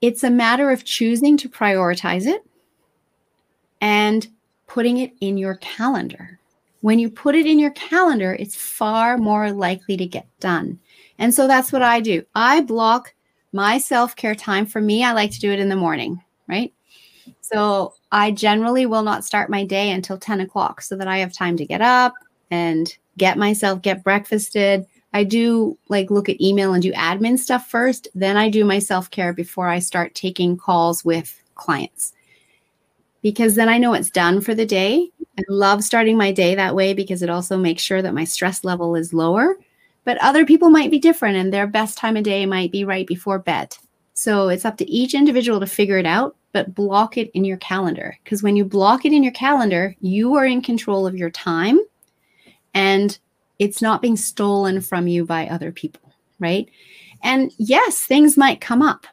[0.00, 2.44] It's a matter of choosing to prioritize it
[3.80, 4.26] and
[4.66, 6.38] putting it in your calendar.
[6.86, 10.78] When you put it in your calendar, it's far more likely to get done.
[11.18, 12.22] And so that's what I do.
[12.36, 13.12] I block
[13.52, 14.66] my self care time.
[14.66, 16.72] For me, I like to do it in the morning, right?
[17.40, 21.32] So I generally will not start my day until 10 o'clock so that I have
[21.32, 22.14] time to get up
[22.52, 24.86] and get myself, get breakfasted.
[25.12, 28.06] I do like look at email and do admin stuff first.
[28.14, 32.12] Then I do my self care before I start taking calls with clients
[33.22, 35.10] because then I know it's done for the day.
[35.38, 38.64] I love starting my day that way because it also makes sure that my stress
[38.64, 39.56] level is lower.
[40.04, 43.06] But other people might be different and their best time of day might be right
[43.06, 43.76] before bed.
[44.14, 47.58] So it's up to each individual to figure it out, but block it in your
[47.58, 48.16] calendar.
[48.24, 51.78] Because when you block it in your calendar, you are in control of your time
[52.72, 53.18] and
[53.58, 56.68] it's not being stolen from you by other people, right?
[57.22, 59.06] And yes, things might come up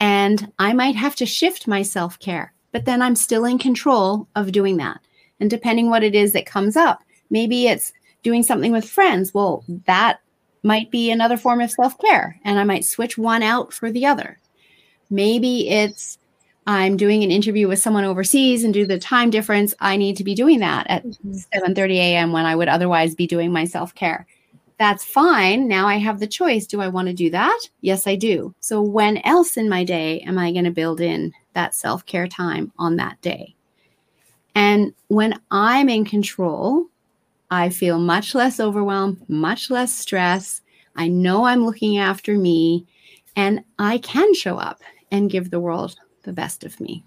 [0.00, 4.28] and I might have to shift my self care, but then I'm still in control
[4.34, 5.00] of doing that.
[5.40, 9.32] And depending what it is that comes up, maybe it's doing something with friends.
[9.32, 10.20] Well, that
[10.62, 14.06] might be another form of self care, and I might switch one out for the
[14.06, 14.38] other.
[15.10, 16.18] Maybe it's
[16.68, 20.18] I'm doing an interview with someone overseas and due to the time difference, I need
[20.18, 21.78] to be doing that at 7:30 mm-hmm.
[21.78, 22.32] a.m.
[22.32, 24.26] when I would otherwise be doing my self-care.
[24.78, 25.66] That's fine.
[25.66, 26.66] Now I have the choice.
[26.66, 27.58] Do I want to do that?
[27.80, 28.54] Yes, I do.
[28.60, 32.70] So when else in my day am I going to build in that self-care time
[32.78, 33.56] on that day?
[34.58, 36.86] And when I'm in control,
[37.48, 40.62] I feel much less overwhelmed, much less stress.
[40.96, 42.84] I know I'm looking after me
[43.36, 44.80] and I can show up
[45.12, 45.94] and give the world
[46.24, 47.04] the best of me.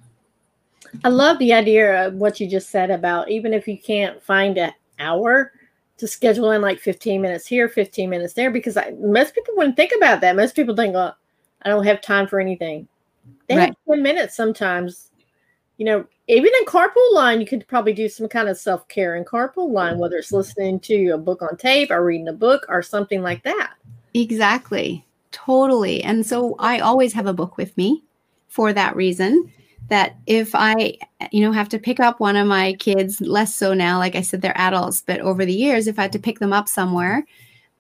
[1.03, 4.57] I love the idea of what you just said about even if you can't find
[4.57, 5.51] an hour
[5.97, 9.75] to schedule in like 15 minutes here, 15 minutes there, because I, most people wouldn't
[9.75, 10.37] think about that.
[10.37, 11.11] Most people think, oh,
[11.63, 12.87] I don't have time for anything.
[13.49, 13.65] They right.
[13.65, 15.09] have 10 minutes sometimes.
[15.77, 19.15] You know, even in carpool line, you could probably do some kind of self care
[19.15, 20.37] in carpool line, whether it's mm-hmm.
[20.37, 23.73] listening to a book on tape or reading a book or something like that.
[24.13, 25.05] Exactly.
[25.31, 26.03] Totally.
[26.03, 28.03] And so I always have a book with me
[28.47, 29.51] for that reason
[29.89, 30.97] that if I,
[31.31, 34.21] you know, have to pick up one of my kids, less so now, like I
[34.21, 37.25] said, they're adults, but over the years, if I had to pick them up somewhere,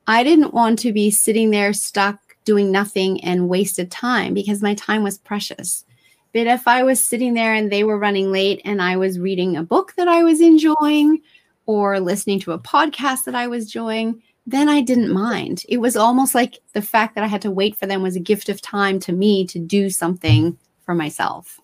[0.07, 4.73] I didn't want to be sitting there stuck doing nothing and wasted time because my
[4.73, 5.85] time was precious.
[6.33, 9.57] But if I was sitting there and they were running late and I was reading
[9.57, 11.21] a book that I was enjoying
[11.65, 15.63] or listening to a podcast that I was enjoying, then I didn't mind.
[15.69, 18.21] It was almost like the fact that I had to wait for them was a
[18.21, 21.59] gift of time to me to do something for myself.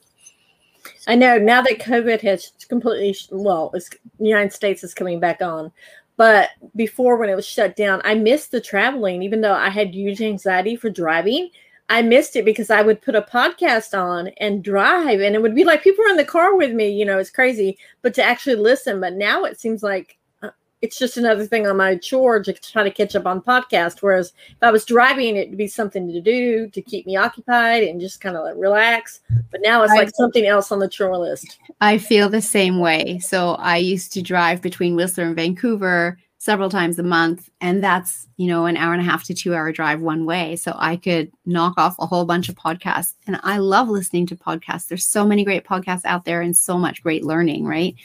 [1.07, 3.81] I know now that COVID has completely, well, the
[4.19, 5.71] United States is coming back on.
[6.17, 9.93] But before, when it was shut down, I missed the traveling, even though I had
[9.93, 11.49] huge anxiety for driving.
[11.89, 15.55] I missed it because I would put a podcast on and drive, and it would
[15.55, 16.89] be like people were in the car with me.
[16.89, 18.99] You know, it's crazy, but to actually listen.
[18.99, 20.49] But now it seems like uh,
[20.81, 24.01] it's just another thing on my chore to try to catch up on podcast.
[24.01, 28.01] Whereas if I was driving, it'd be something to do to keep me occupied and
[28.01, 29.21] just kind of like relax.
[29.49, 31.57] But now it's like something else on the chore list.
[31.79, 33.19] I feel the same way.
[33.19, 37.49] So I used to drive between Whistler and Vancouver several times a month.
[37.61, 40.55] And that's, you know, an hour and a half to two hour drive one way.
[40.55, 43.13] So I could knock off a whole bunch of podcasts.
[43.25, 44.87] And I love listening to podcasts.
[44.87, 47.95] There's so many great podcasts out there and so much great learning, right?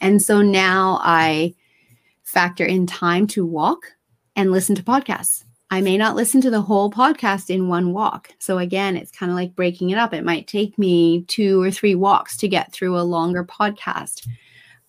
[0.00, 1.54] And so now I,
[2.32, 3.92] factor in time to walk
[4.36, 5.44] and listen to podcasts.
[5.70, 8.30] I may not listen to the whole podcast in one walk.
[8.38, 10.12] So again, it's kind of like breaking it up.
[10.12, 14.26] It might take me two or three walks to get through a longer podcast.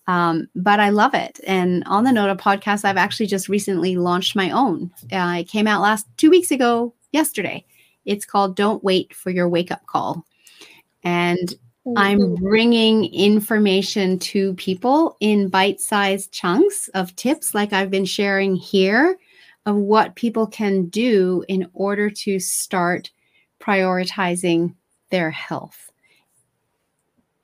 [0.06, 1.40] Um, but I love it.
[1.46, 4.90] And on the note of podcasts, I've actually just recently launched my own.
[5.10, 7.64] Uh, it came out last two weeks ago, yesterday.
[8.04, 10.26] It's called Don't Wait for Your Wake Up Call.
[11.04, 11.54] And
[11.96, 18.56] I'm bringing information to people in bite sized chunks of tips, like I've been sharing
[18.56, 19.18] here,
[19.66, 23.10] of what people can do in order to start
[23.60, 24.74] prioritizing
[25.10, 25.90] their health.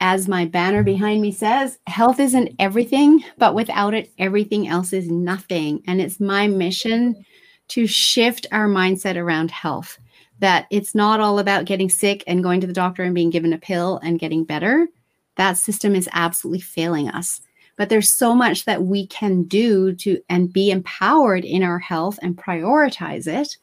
[0.00, 0.92] As my banner mm-hmm.
[0.92, 5.82] behind me says, health isn't everything, but without it, everything else is nothing.
[5.86, 7.24] And it's my mission
[7.68, 9.98] to shift our mindset around health
[10.40, 13.52] that it's not all about getting sick and going to the doctor and being given
[13.52, 14.88] a pill and getting better.
[15.36, 17.42] That system is absolutely failing us.
[17.76, 22.18] But there's so much that we can do to and be empowered in our health
[22.22, 23.56] and prioritize it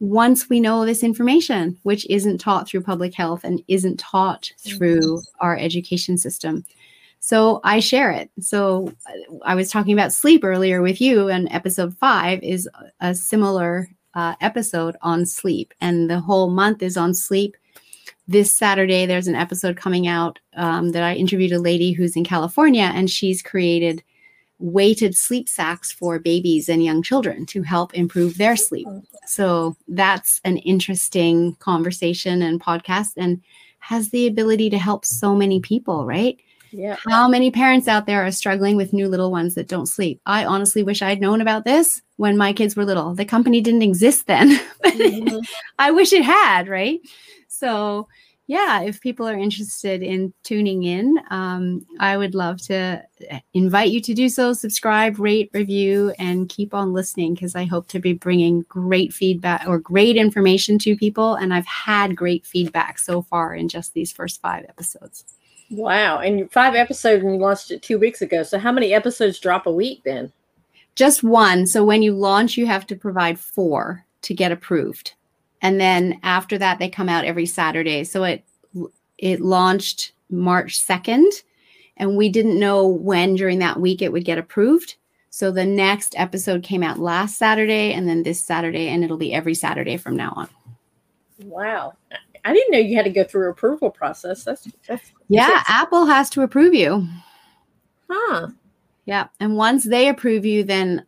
[0.00, 5.22] once we know this information, which isn't taught through public health and isn't taught through
[5.40, 6.64] our education system.
[7.20, 8.30] So I share it.
[8.40, 8.92] So
[9.42, 12.68] I was talking about sleep earlier with you, and episode five is
[13.00, 17.56] a similar uh, episode on sleep, and the whole month is on sleep.
[18.28, 22.24] This Saturday, there's an episode coming out um, that I interviewed a lady who's in
[22.24, 24.02] California, and she's created
[24.58, 28.88] weighted sleep sacks for babies and young children to help improve their sleep.
[29.26, 33.42] So that's an interesting conversation and podcast and
[33.80, 36.38] has the ability to help so many people, right?
[36.72, 36.96] Yeah.
[37.08, 40.20] How many parents out there are struggling with new little ones that don't sleep?
[40.26, 43.14] I honestly wish I'd known about this when my kids were little.
[43.14, 44.58] The company didn't exist then.
[44.96, 45.40] Mm-hmm.
[45.78, 47.00] I wish it had, right?
[47.48, 48.08] So,
[48.48, 53.02] yeah, if people are interested in tuning in, um, I would love to
[53.54, 54.52] invite you to do so.
[54.52, 59.64] Subscribe, rate, review, and keep on listening because I hope to be bringing great feedback
[59.66, 61.34] or great information to people.
[61.34, 65.24] And I've had great feedback so far in just these first five episodes.
[65.68, 66.18] Wow.
[66.18, 68.44] And five episodes and you launched it two weeks ago.
[68.44, 70.32] So how many episodes drop a week then?
[70.94, 71.66] Just one.
[71.66, 75.14] So when you launch, you have to provide four to get approved
[75.62, 78.04] and then after that they come out every saturday.
[78.04, 78.44] So it
[79.18, 81.42] it launched march 2nd
[81.96, 84.96] and we didn't know when during that week it would get approved.
[85.30, 89.32] So the next episode came out last saturday and then this saturday and it'll be
[89.32, 90.48] every saturday from now on.
[91.44, 91.94] Wow.
[92.44, 94.44] I didn't know you had to go through approval process.
[94.44, 97.06] That's, that's yeah apple has to approve you.
[98.08, 98.48] Huh.
[99.04, 101.06] Yeah and once they approve you then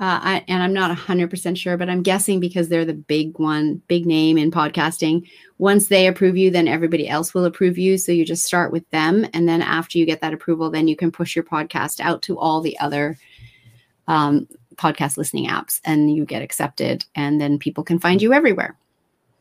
[0.00, 3.82] uh, I, and I'm not 100% sure, but I'm guessing because they're the big one,
[3.88, 5.28] big name in podcasting.
[5.58, 7.98] Once they approve you, then everybody else will approve you.
[7.98, 9.26] So you just start with them.
[9.34, 12.38] And then after you get that approval, then you can push your podcast out to
[12.38, 13.18] all the other
[14.06, 14.46] um,
[14.76, 17.04] podcast listening apps and you get accepted.
[17.16, 18.76] And then people can find you everywhere.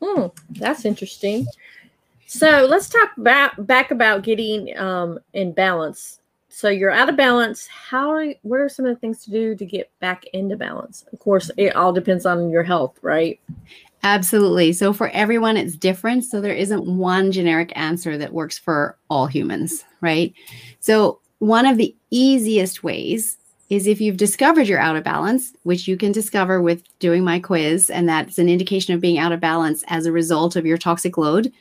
[0.01, 1.45] Hmm, that's interesting.
[2.25, 7.67] So let's talk about, back about getting um, in balance so you're out of balance.
[7.67, 11.05] How what are some of the things to do to get back into balance?
[11.11, 13.39] Of course it all depends on your health right?
[14.03, 14.73] Absolutely.
[14.73, 16.23] So for everyone it's different.
[16.23, 20.33] So there isn't one generic answer that works for all humans right?
[20.79, 23.37] So one of the easiest ways
[23.69, 27.39] is if you've discovered you're out of balance which you can discover with doing my
[27.39, 30.77] quiz and that's an indication of being out of balance as a result of your
[30.77, 31.51] toxic load.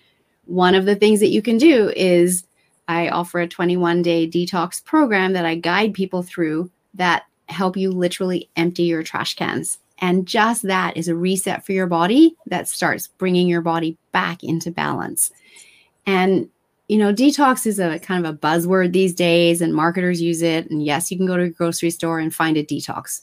[0.45, 2.45] One of the things that you can do is
[2.89, 7.91] I offer a 21 day detox program that I guide people through that help you
[7.91, 9.79] literally empty your trash cans.
[9.99, 14.45] And just that is a reset for your body that starts bringing your body back
[14.45, 15.31] into balance.
[16.07, 16.49] And,
[16.89, 20.71] you know, detox is a kind of a buzzword these days, and marketers use it.
[20.71, 23.23] And yes, you can go to a grocery store and find a detox.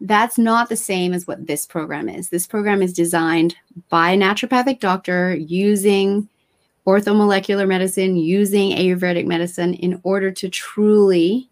[0.00, 2.28] That's not the same as what this program is.
[2.28, 3.56] This program is designed
[3.88, 6.28] by a naturopathic doctor using
[6.86, 11.48] orthomolecular medicine, using Ayurvedic medicine in order to truly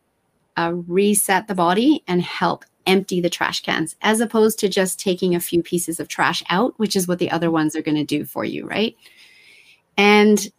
[0.57, 5.35] uh, reset the body and help empty the trash cans, as opposed to just taking
[5.35, 8.05] a few pieces of trash out, which is what the other ones are going to
[8.05, 8.97] do for you, right?
[9.97, 10.51] And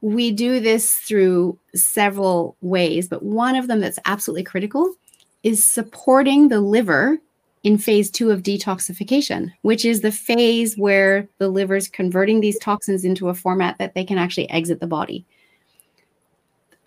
[0.00, 4.94] we do this through several ways, but one of them that's absolutely critical
[5.42, 7.18] is supporting the liver
[7.62, 12.58] in phase two of detoxification, which is the phase where the liver is converting these
[12.58, 15.24] toxins into a format that they can actually exit the body.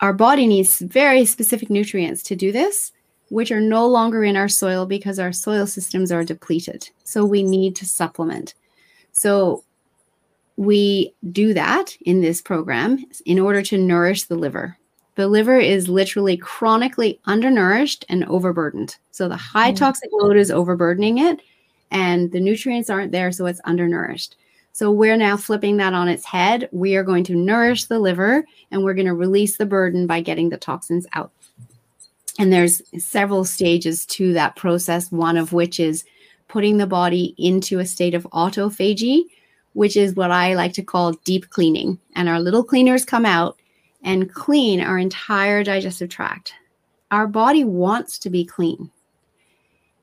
[0.00, 2.92] Our body needs very specific nutrients to do this,
[3.30, 6.88] which are no longer in our soil because our soil systems are depleted.
[7.04, 8.54] So we need to supplement.
[9.12, 9.64] So
[10.56, 14.76] we do that in this program in order to nourish the liver
[15.16, 18.96] the liver is literally chronically undernourished and overburdened.
[19.10, 19.76] So the high mm.
[19.76, 21.40] toxic load is overburdening it,
[21.90, 24.36] and the nutrients aren't there, so it's undernourished.
[24.72, 26.68] So we're now flipping that on its head.
[26.70, 30.20] We are going to nourish the liver and we're going to release the burden by
[30.20, 31.32] getting the toxins out.
[32.38, 36.04] And there's several stages to that process, one of which is
[36.48, 39.22] putting the body into a state of autophagy,
[39.72, 41.98] which is what I like to call deep cleaning.
[42.14, 43.58] And our little cleaners come out
[44.06, 46.54] and clean our entire digestive tract.
[47.10, 48.90] Our body wants to be clean.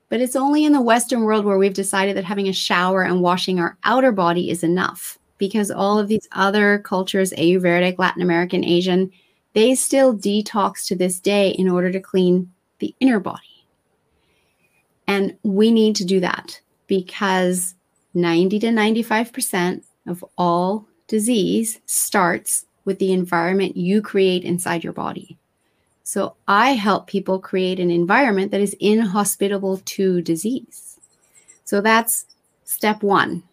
[0.10, 3.22] But it's only in the Western world where we've decided that having a shower and
[3.22, 8.64] washing our outer body is enough because all of these other cultures, Ayurvedic, Latin American,
[8.64, 9.12] Asian,
[9.54, 13.66] they still detox to this day in order to clean the inner body.
[15.08, 17.76] And we need to do that because
[18.14, 25.38] 90 to 95% of all disease starts with the environment you create inside your body.
[26.04, 31.00] So I help people create an environment that is inhospitable to disease.
[31.64, 32.26] So that's
[32.66, 33.44] step one.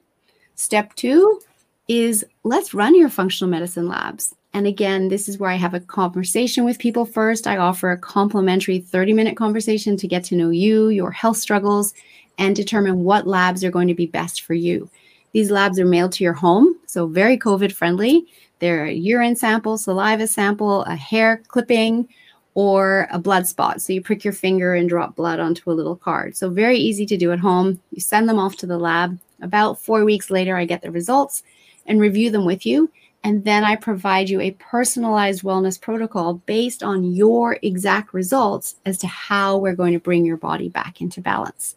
[0.57, 1.41] Step two
[1.89, 4.35] is let's run your functional medicine labs.
[4.53, 7.47] And again, this is where I have a conversation with people first.
[7.47, 11.95] I offer a complimentary 30 minute conversation to get to know you, your health struggles,
[12.37, 14.91] and determine what labs are going to be best for you.
[15.33, 18.27] These labs are mailed to your home, so very COVID friendly.
[18.61, 22.09] They're a urine sample, saliva sample, a hair clipping,
[22.55, 23.81] or a blood spot.
[23.81, 26.37] So you prick your finger and drop blood onto a little card.
[26.37, 27.81] So very easy to do at home.
[27.91, 29.19] You send them off to the lab.
[29.41, 31.43] About four weeks later, I get the results
[31.87, 32.91] and review them with you.
[33.23, 38.99] And then I provide you a personalized wellness protocol based on your exact results as
[38.99, 41.77] to how we're going to bring your body back into balance.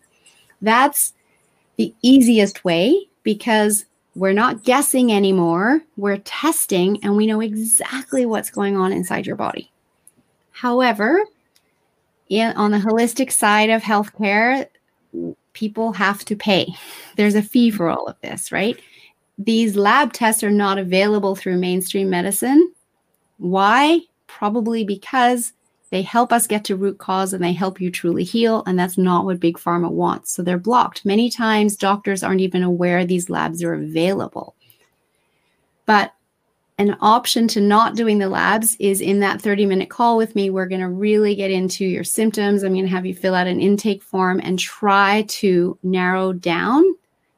[0.62, 1.14] That's
[1.76, 3.86] the easiest way because
[4.16, 5.82] we're not guessing anymore.
[5.98, 9.72] We're testing and we know exactly what's going on inside your body.
[10.52, 11.24] However,
[12.30, 14.68] in, on the holistic side of healthcare,
[15.54, 16.74] people have to pay.
[17.16, 18.80] There's a fee for all of this, right?
[19.38, 22.72] These lab tests are not available through mainstream medicine.
[23.38, 24.02] Why?
[24.28, 25.54] Probably because
[25.94, 28.64] they help us get to root cause and they help you truly heal.
[28.66, 30.34] And that's not what Big Pharma wants.
[30.34, 31.06] So they're blocked.
[31.06, 34.56] Many times, doctors aren't even aware these labs are available.
[35.86, 36.16] But
[36.80, 40.50] an option to not doing the labs is in that 30 minute call with me.
[40.50, 42.64] We're going to really get into your symptoms.
[42.64, 46.84] I'm going to have you fill out an intake form and try to narrow down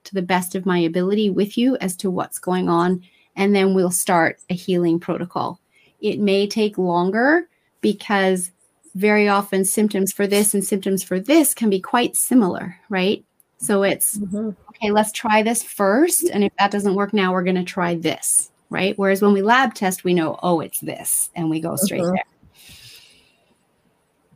[0.06, 3.04] to the best of my ability with you as to what's going on.
[3.36, 5.60] And then we'll start a healing protocol.
[6.00, 7.50] It may take longer
[7.86, 8.50] because
[8.96, 13.24] very often symptoms for this and symptoms for this can be quite similar, right?
[13.58, 14.50] So it's mm-hmm.
[14.70, 16.24] okay, let's try this first.
[16.32, 18.98] And if that doesn't work now, we're going to try this, right?
[18.98, 22.16] Whereas when we lab test, we know, oh, it's this, and we go straight mm-hmm.
[22.16, 22.24] there.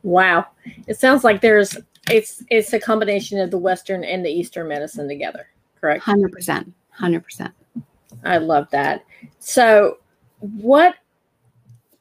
[0.04, 0.46] Wow.
[0.86, 1.76] It sounds like there's
[2.08, 5.48] it's it's a combination of the Western and the Eastern medicine together,
[5.80, 6.04] correct?
[6.04, 6.72] 100%.
[7.00, 7.52] 100%.
[8.24, 9.04] I love that.
[9.40, 9.98] So,
[10.38, 10.94] what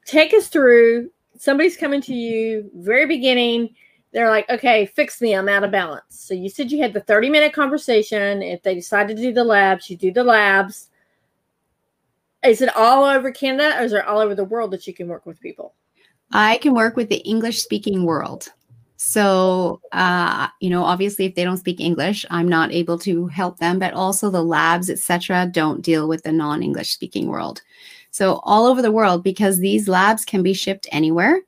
[0.06, 1.10] take us through
[1.40, 3.74] somebody's coming to you very beginning.
[4.12, 6.04] They're like okay fix me i'm out of balance.
[6.10, 8.44] So you said you had the 30 minute conversation.
[8.44, 10.90] If they decide to do the labs you do the labs.
[12.44, 15.08] Is it all over canada or is it all over the world that you can
[15.08, 15.74] work with people?
[16.32, 18.50] I can work with the english speaking world.
[18.98, 23.58] So uh, you know obviously if they don't speak english i'm not able to help
[23.60, 27.62] them but also the labs etc don't deal with the non-english speaking world
[28.12, 31.42] so, all over the world, because these labs can be shipped anywhere,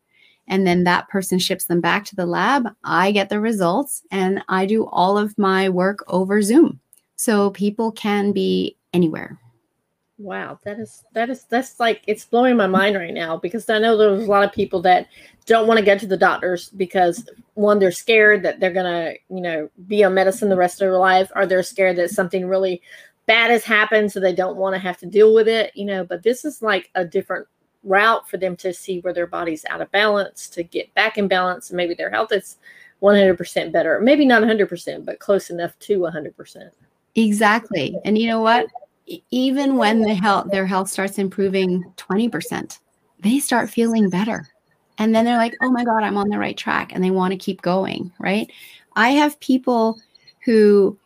[0.48, 4.44] and then that person ships them back to the lab, I get the results and
[4.50, 6.80] I do all of my work over Zoom.
[7.16, 9.40] So, people can be anywhere.
[10.22, 13.80] Wow, that is that is that's like it's blowing my mind right now because I
[13.80, 15.08] know there's a lot of people that
[15.48, 19.42] don't want to go to the doctors because one they're scared that they're gonna you
[19.42, 22.84] know be on medicine the rest of their life, or they're scared that something really
[23.32, 26.04] bad has happened, so they don't want to have to deal with it, you know.
[26.04, 27.48] But this is like a different
[27.82, 31.30] route for them to see where their body's out of balance, to get back in
[31.30, 32.58] balance, and maybe their health is
[33.02, 34.02] 100% better.
[34.02, 36.72] Maybe not 100%, but close enough to 100%.
[37.16, 37.96] Exactly.
[38.04, 38.66] And you know what?
[39.32, 42.80] Even when the health their health starts improving 20%,
[43.22, 44.46] they start feeling better.
[44.98, 47.32] And then they're like, "Oh my god, I'm on the right track." And they want
[47.32, 48.52] to keep going, right?
[48.96, 50.00] I have people
[50.44, 50.98] who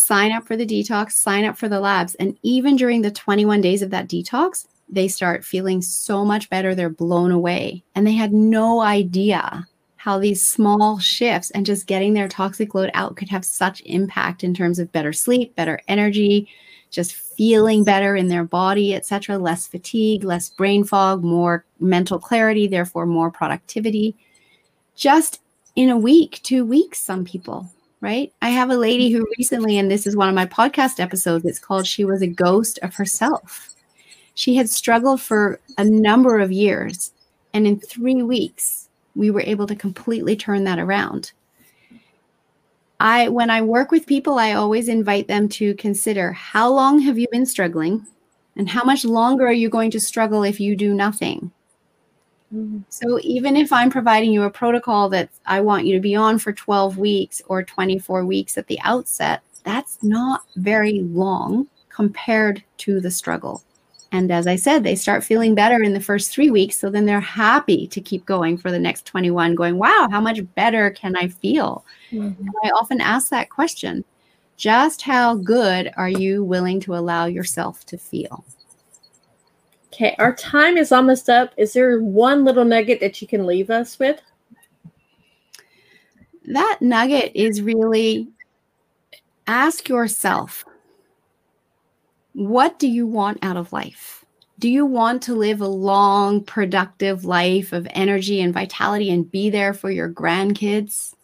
[0.00, 2.14] sign up for the detox, sign up for the labs.
[2.16, 6.74] And even during the 21 days of that detox, they start feeling so much better.
[6.74, 7.84] They're blown away.
[7.94, 12.90] And they had no idea how these small shifts and just getting their toxic load
[12.94, 16.48] out could have such impact in terms of better sleep, better energy,
[16.90, 19.38] just feeling better in their body, etc.
[19.38, 24.16] Less fatigue, less brain fog, more mental clarity, therefore more productivity.
[24.96, 25.40] Just
[25.76, 27.70] in a week, two weeks, some people
[28.00, 28.32] right?
[28.40, 31.58] I have a lady who recently, and this is one of my podcast episodes, it's
[31.58, 33.74] called She Was a Ghost of Herself.
[34.34, 37.12] She had struggled for a number of years.
[37.52, 41.32] And in three weeks, we were able to completely turn that around.
[43.00, 47.18] I when I work with people, I always invite them to consider how long have
[47.18, 48.06] you been struggling
[48.56, 51.50] and how much longer are you going to struggle if you do nothing?
[52.88, 56.38] So even if I'm providing you a protocol that I want you to be on
[56.38, 63.00] for 12 weeks or 24 weeks at the outset, that's not very long compared to
[63.00, 63.62] the struggle.
[64.12, 66.76] And as I said, they start feeling better in the first three weeks.
[66.76, 70.40] So then they're happy to keep going for the next 21, going, wow, how much
[70.56, 71.84] better can I feel?
[72.10, 72.48] Mm-hmm.
[72.64, 74.04] I often ask that question
[74.56, 78.44] just how good are you willing to allow yourself to feel?
[80.00, 81.52] Okay, our time is almost up.
[81.58, 84.18] Is there one little nugget that you can leave us with?
[86.46, 88.26] That nugget is really
[89.46, 90.64] ask yourself
[92.32, 94.24] what do you want out of life?
[94.58, 99.50] Do you want to live a long, productive life of energy and vitality and be
[99.50, 101.14] there for your grandkids?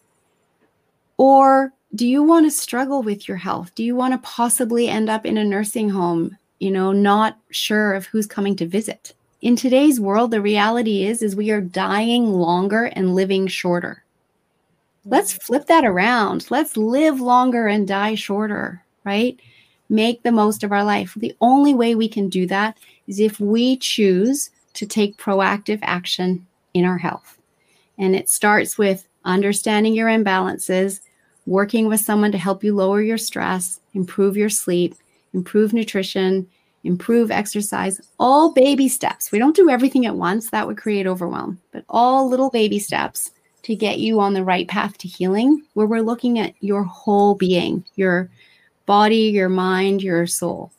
[1.17, 3.73] Or do you want to struggle with your health?
[3.73, 7.93] Do you want to possibly end up in a nursing home you know, not sure
[7.93, 9.13] of who's coming to visit.
[9.41, 14.03] in today's world, the reality is is we are dying longer and living shorter.
[15.05, 15.45] Let's mm-hmm.
[15.45, 16.47] flip that around.
[16.49, 19.39] Let's live longer and die shorter, right?
[19.89, 21.13] Make the most of our life.
[21.15, 22.77] The only way we can do that
[23.07, 27.37] is if we choose to take proactive action in our health.
[27.97, 31.01] And it starts with understanding your imbalances,
[31.45, 34.95] working with someone to help you lower your stress, improve your sleep,
[35.37, 36.45] improve nutrition,
[36.83, 39.31] improve exercise, all baby steps.
[39.31, 43.31] We don't do everything at once, that would create overwhelm, but all little baby steps
[43.63, 47.35] to get you on the right path to healing, where we're looking at your whole
[47.35, 48.29] being, your
[48.85, 50.71] body, your mind, your soul.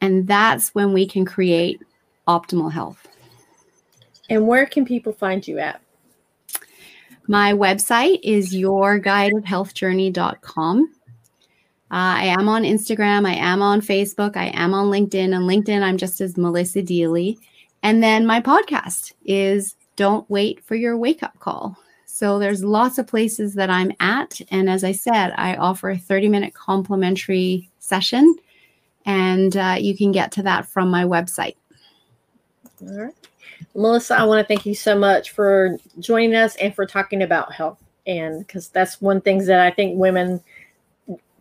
[0.00, 1.80] And that's when we can create
[2.28, 3.08] optimal health.
[4.28, 5.80] And where can people find you at?
[7.26, 10.92] My website is yourguidedhealthjourney.com.
[11.90, 13.26] Uh, I am on Instagram.
[13.26, 14.36] I am on Facebook.
[14.36, 15.34] I am on LinkedIn.
[15.34, 17.38] And LinkedIn, I'm just as Melissa Deally.
[17.82, 21.78] And then my podcast is Don't Wait for Your Wake Up Call.
[22.04, 24.40] So there's lots of places that I'm at.
[24.50, 28.34] And as I said, I offer a 30 minute complimentary session.
[29.04, 31.54] And uh, you can get to that from my website.
[32.82, 33.14] All right.
[33.74, 37.52] Melissa, I want to thank you so much for joining us and for talking about
[37.52, 37.78] health.
[38.06, 40.42] And because that's one thing that I think women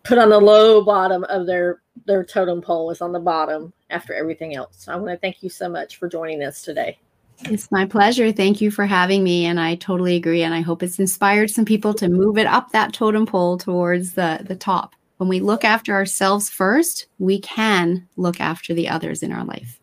[0.05, 4.13] put on the low bottom of their their totem pole is on the bottom after
[4.13, 4.87] everything else.
[4.87, 6.99] I want to thank you so much for joining us today.
[7.45, 8.31] It's my pleasure.
[8.31, 9.45] Thank you for having me.
[9.45, 10.43] And I totally agree.
[10.43, 14.13] And I hope it's inspired some people to move it up that totem pole towards
[14.13, 14.95] the, the top.
[15.17, 19.79] When we look after ourselves first, we can look after the others in our life.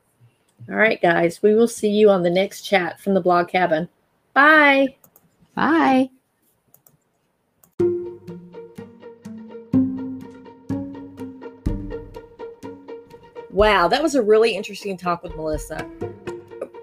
[0.69, 1.43] All right, guys.
[1.43, 3.89] We will see you on the next chat from the blog cabin.
[4.35, 4.97] Bye.
[5.55, 6.11] Bye.
[13.53, 15.87] Wow, that was a really interesting talk with Melissa.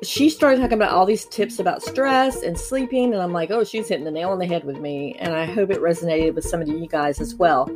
[0.03, 3.63] She started talking about all these tips about stress and sleeping, and I'm like, oh,
[3.63, 5.15] she's hitting the nail on the head with me.
[5.19, 7.69] And I hope it resonated with some of you guys as well.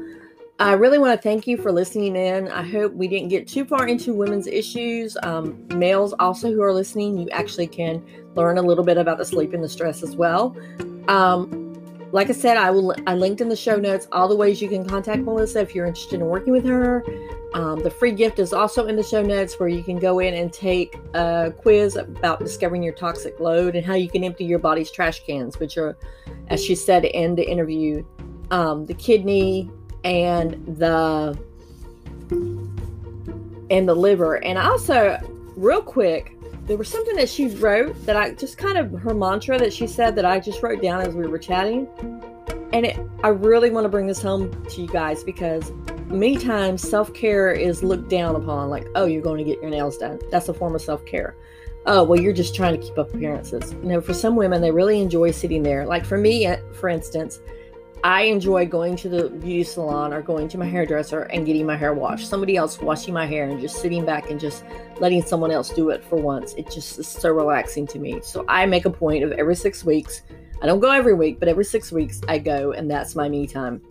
[0.59, 2.47] I really want to thank you for listening in.
[2.49, 5.17] I hope we didn't get too far into women's issues.
[5.23, 9.25] Um, males also who are listening, you actually can learn a little bit about the
[9.25, 10.55] sleep and the stress as well.
[11.07, 11.62] Um,
[12.14, 12.95] like I said, I will.
[13.07, 15.88] I linked in the show notes all the ways you can contact Melissa if you're
[15.88, 17.03] interested in working with her.
[17.55, 20.36] Um, the free gift is also in the show notes where you can go in
[20.36, 24.59] and take a quiz about discovering your toxic load and how you can empty your
[24.59, 25.97] body's trash cans, which are,
[26.49, 28.05] as she said in the interview,
[28.51, 29.72] um, the kidney
[30.03, 31.36] and the
[33.72, 34.36] and the liver.
[34.43, 35.18] And also,
[35.55, 39.57] real quick, there was something that she wrote that I just kind of her mantra
[39.59, 41.88] that she said that I just wrote down as we were chatting.
[42.72, 45.72] And it, I really want to bring this home to you guys because
[46.07, 49.70] many times self care is looked down upon, like, oh, you're going to get your
[49.70, 50.20] nails done.
[50.32, 51.36] That's a form of self care.
[51.86, 53.74] Oh, well, you're just trying to keep up appearances.
[53.74, 55.86] You know, for some women, they really enjoy sitting there.
[55.86, 57.41] Like for me, uh, for instance,
[58.03, 61.77] I enjoy going to the beauty salon or going to my hairdresser and getting my
[61.77, 62.27] hair washed.
[62.27, 64.65] Somebody else washing my hair and just sitting back and just
[64.99, 66.53] letting someone else do it for once.
[66.55, 68.19] It just is so relaxing to me.
[68.21, 70.23] So I make a point of every six weeks.
[70.61, 73.47] I don't go every week, but every six weeks I go, and that's my me
[73.47, 73.81] time.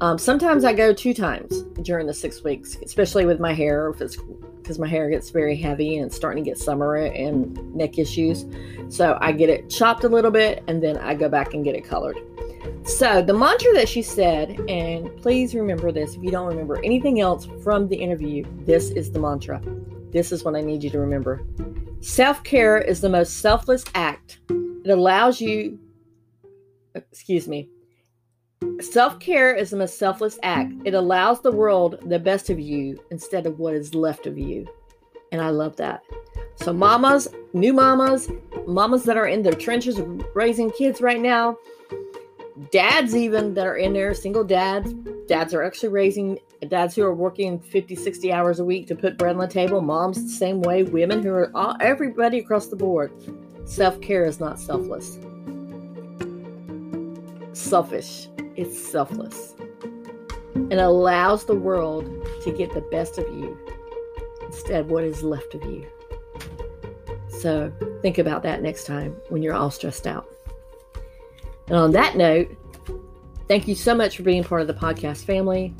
[0.00, 4.78] Um, sometimes I go two times during the six weeks, especially with my hair, because
[4.78, 8.46] my hair gets very heavy and it's starting to get summer and neck issues.
[8.88, 11.74] So I get it chopped a little bit and then I go back and get
[11.74, 12.18] it colored.
[12.84, 17.18] So, the mantra that she said, and please remember this if you don't remember anything
[17.18, 19.62] else from the interview, this is the mantra.
[20.12, 21.46] This is what I need you to remember.
[22.00, 24.40] Self care is the most selfless act.
[24.50, 25.78] It allows you,
[26.94, 27.70] excuse me,
[28.82, 30.74] self care is the most selfless act.
[30.84, 34.68] It allows the world the best of you instead of what is left of you.
[35.32, 36.02] And I love that.
[36.56, 38.30] So, mamas, new mamas,
[38.66, 39.98] mamas that are in their trenches
[40.34, 41.56] raising kids right now,
[42.70, 44.92] dads even that are in there single dads
[45.26, 46.38] dads are actually raising
[46.68, 49.80] dads who are working 50 60 hours a week to put bread on the table.
[49.80, 50.82] Moms the same way.
[50.82, 53.12] Women who are all, everybody across the board.
[53.64, 55.18] Self-care is not selfless.
[57.52, 59.54] Selfish it's selfless.
[60.54, 62.04] And allows the world
[62.44, 63.58] to get the best of you
[64.46, 65.86] instead of what is left of you.
[67.28, 70.33] So think about that next time when you're all stressed out
[71.68, 72.56] and on that note,
[73.48, 75.74] thank you so much for being part of the podcast family.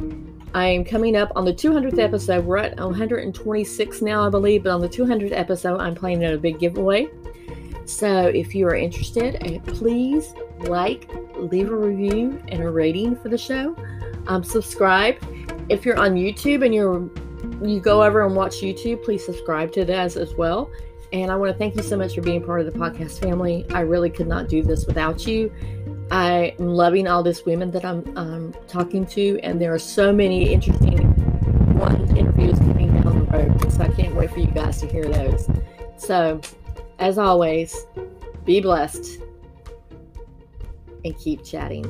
[0.54, 2.44] I am coming up on the 200th episode.
[2.44, 6.58] We're at 126 now, I believe, but on the 200th episode, I'm planning a big
[6.58, 7.08] giveaway.
[7.86, 13.28] So if you are interested, eh, please like, leave a review and a rating for
[13.28, 13.76] the show.
[14.26, 15.16] Um, subscribe.
[15.68, 17.10] If you're on YouTube and you're
[17.62, 20.70] you go over and watch YouTube, please subscribe to that as well.
[21.14, 23.64] And I want to thank you so much for being part of the podcast family.
[23.70, 25.54] I really could not do this without you.
[26.10, 30.12] I am loving all these women that I'm um, talking to, and there are so
[30.12, 30.98] many interesting
[31.78, 33.72] one interviews coming down the road.
[33.72, 35.48] So I can't wait for you guys to hear those.
[35.96, 36.40] So,
[36.98, 37.86] as always,
[38.44, 39.20] be blessed
[41.04, 41.84] and keep chatting.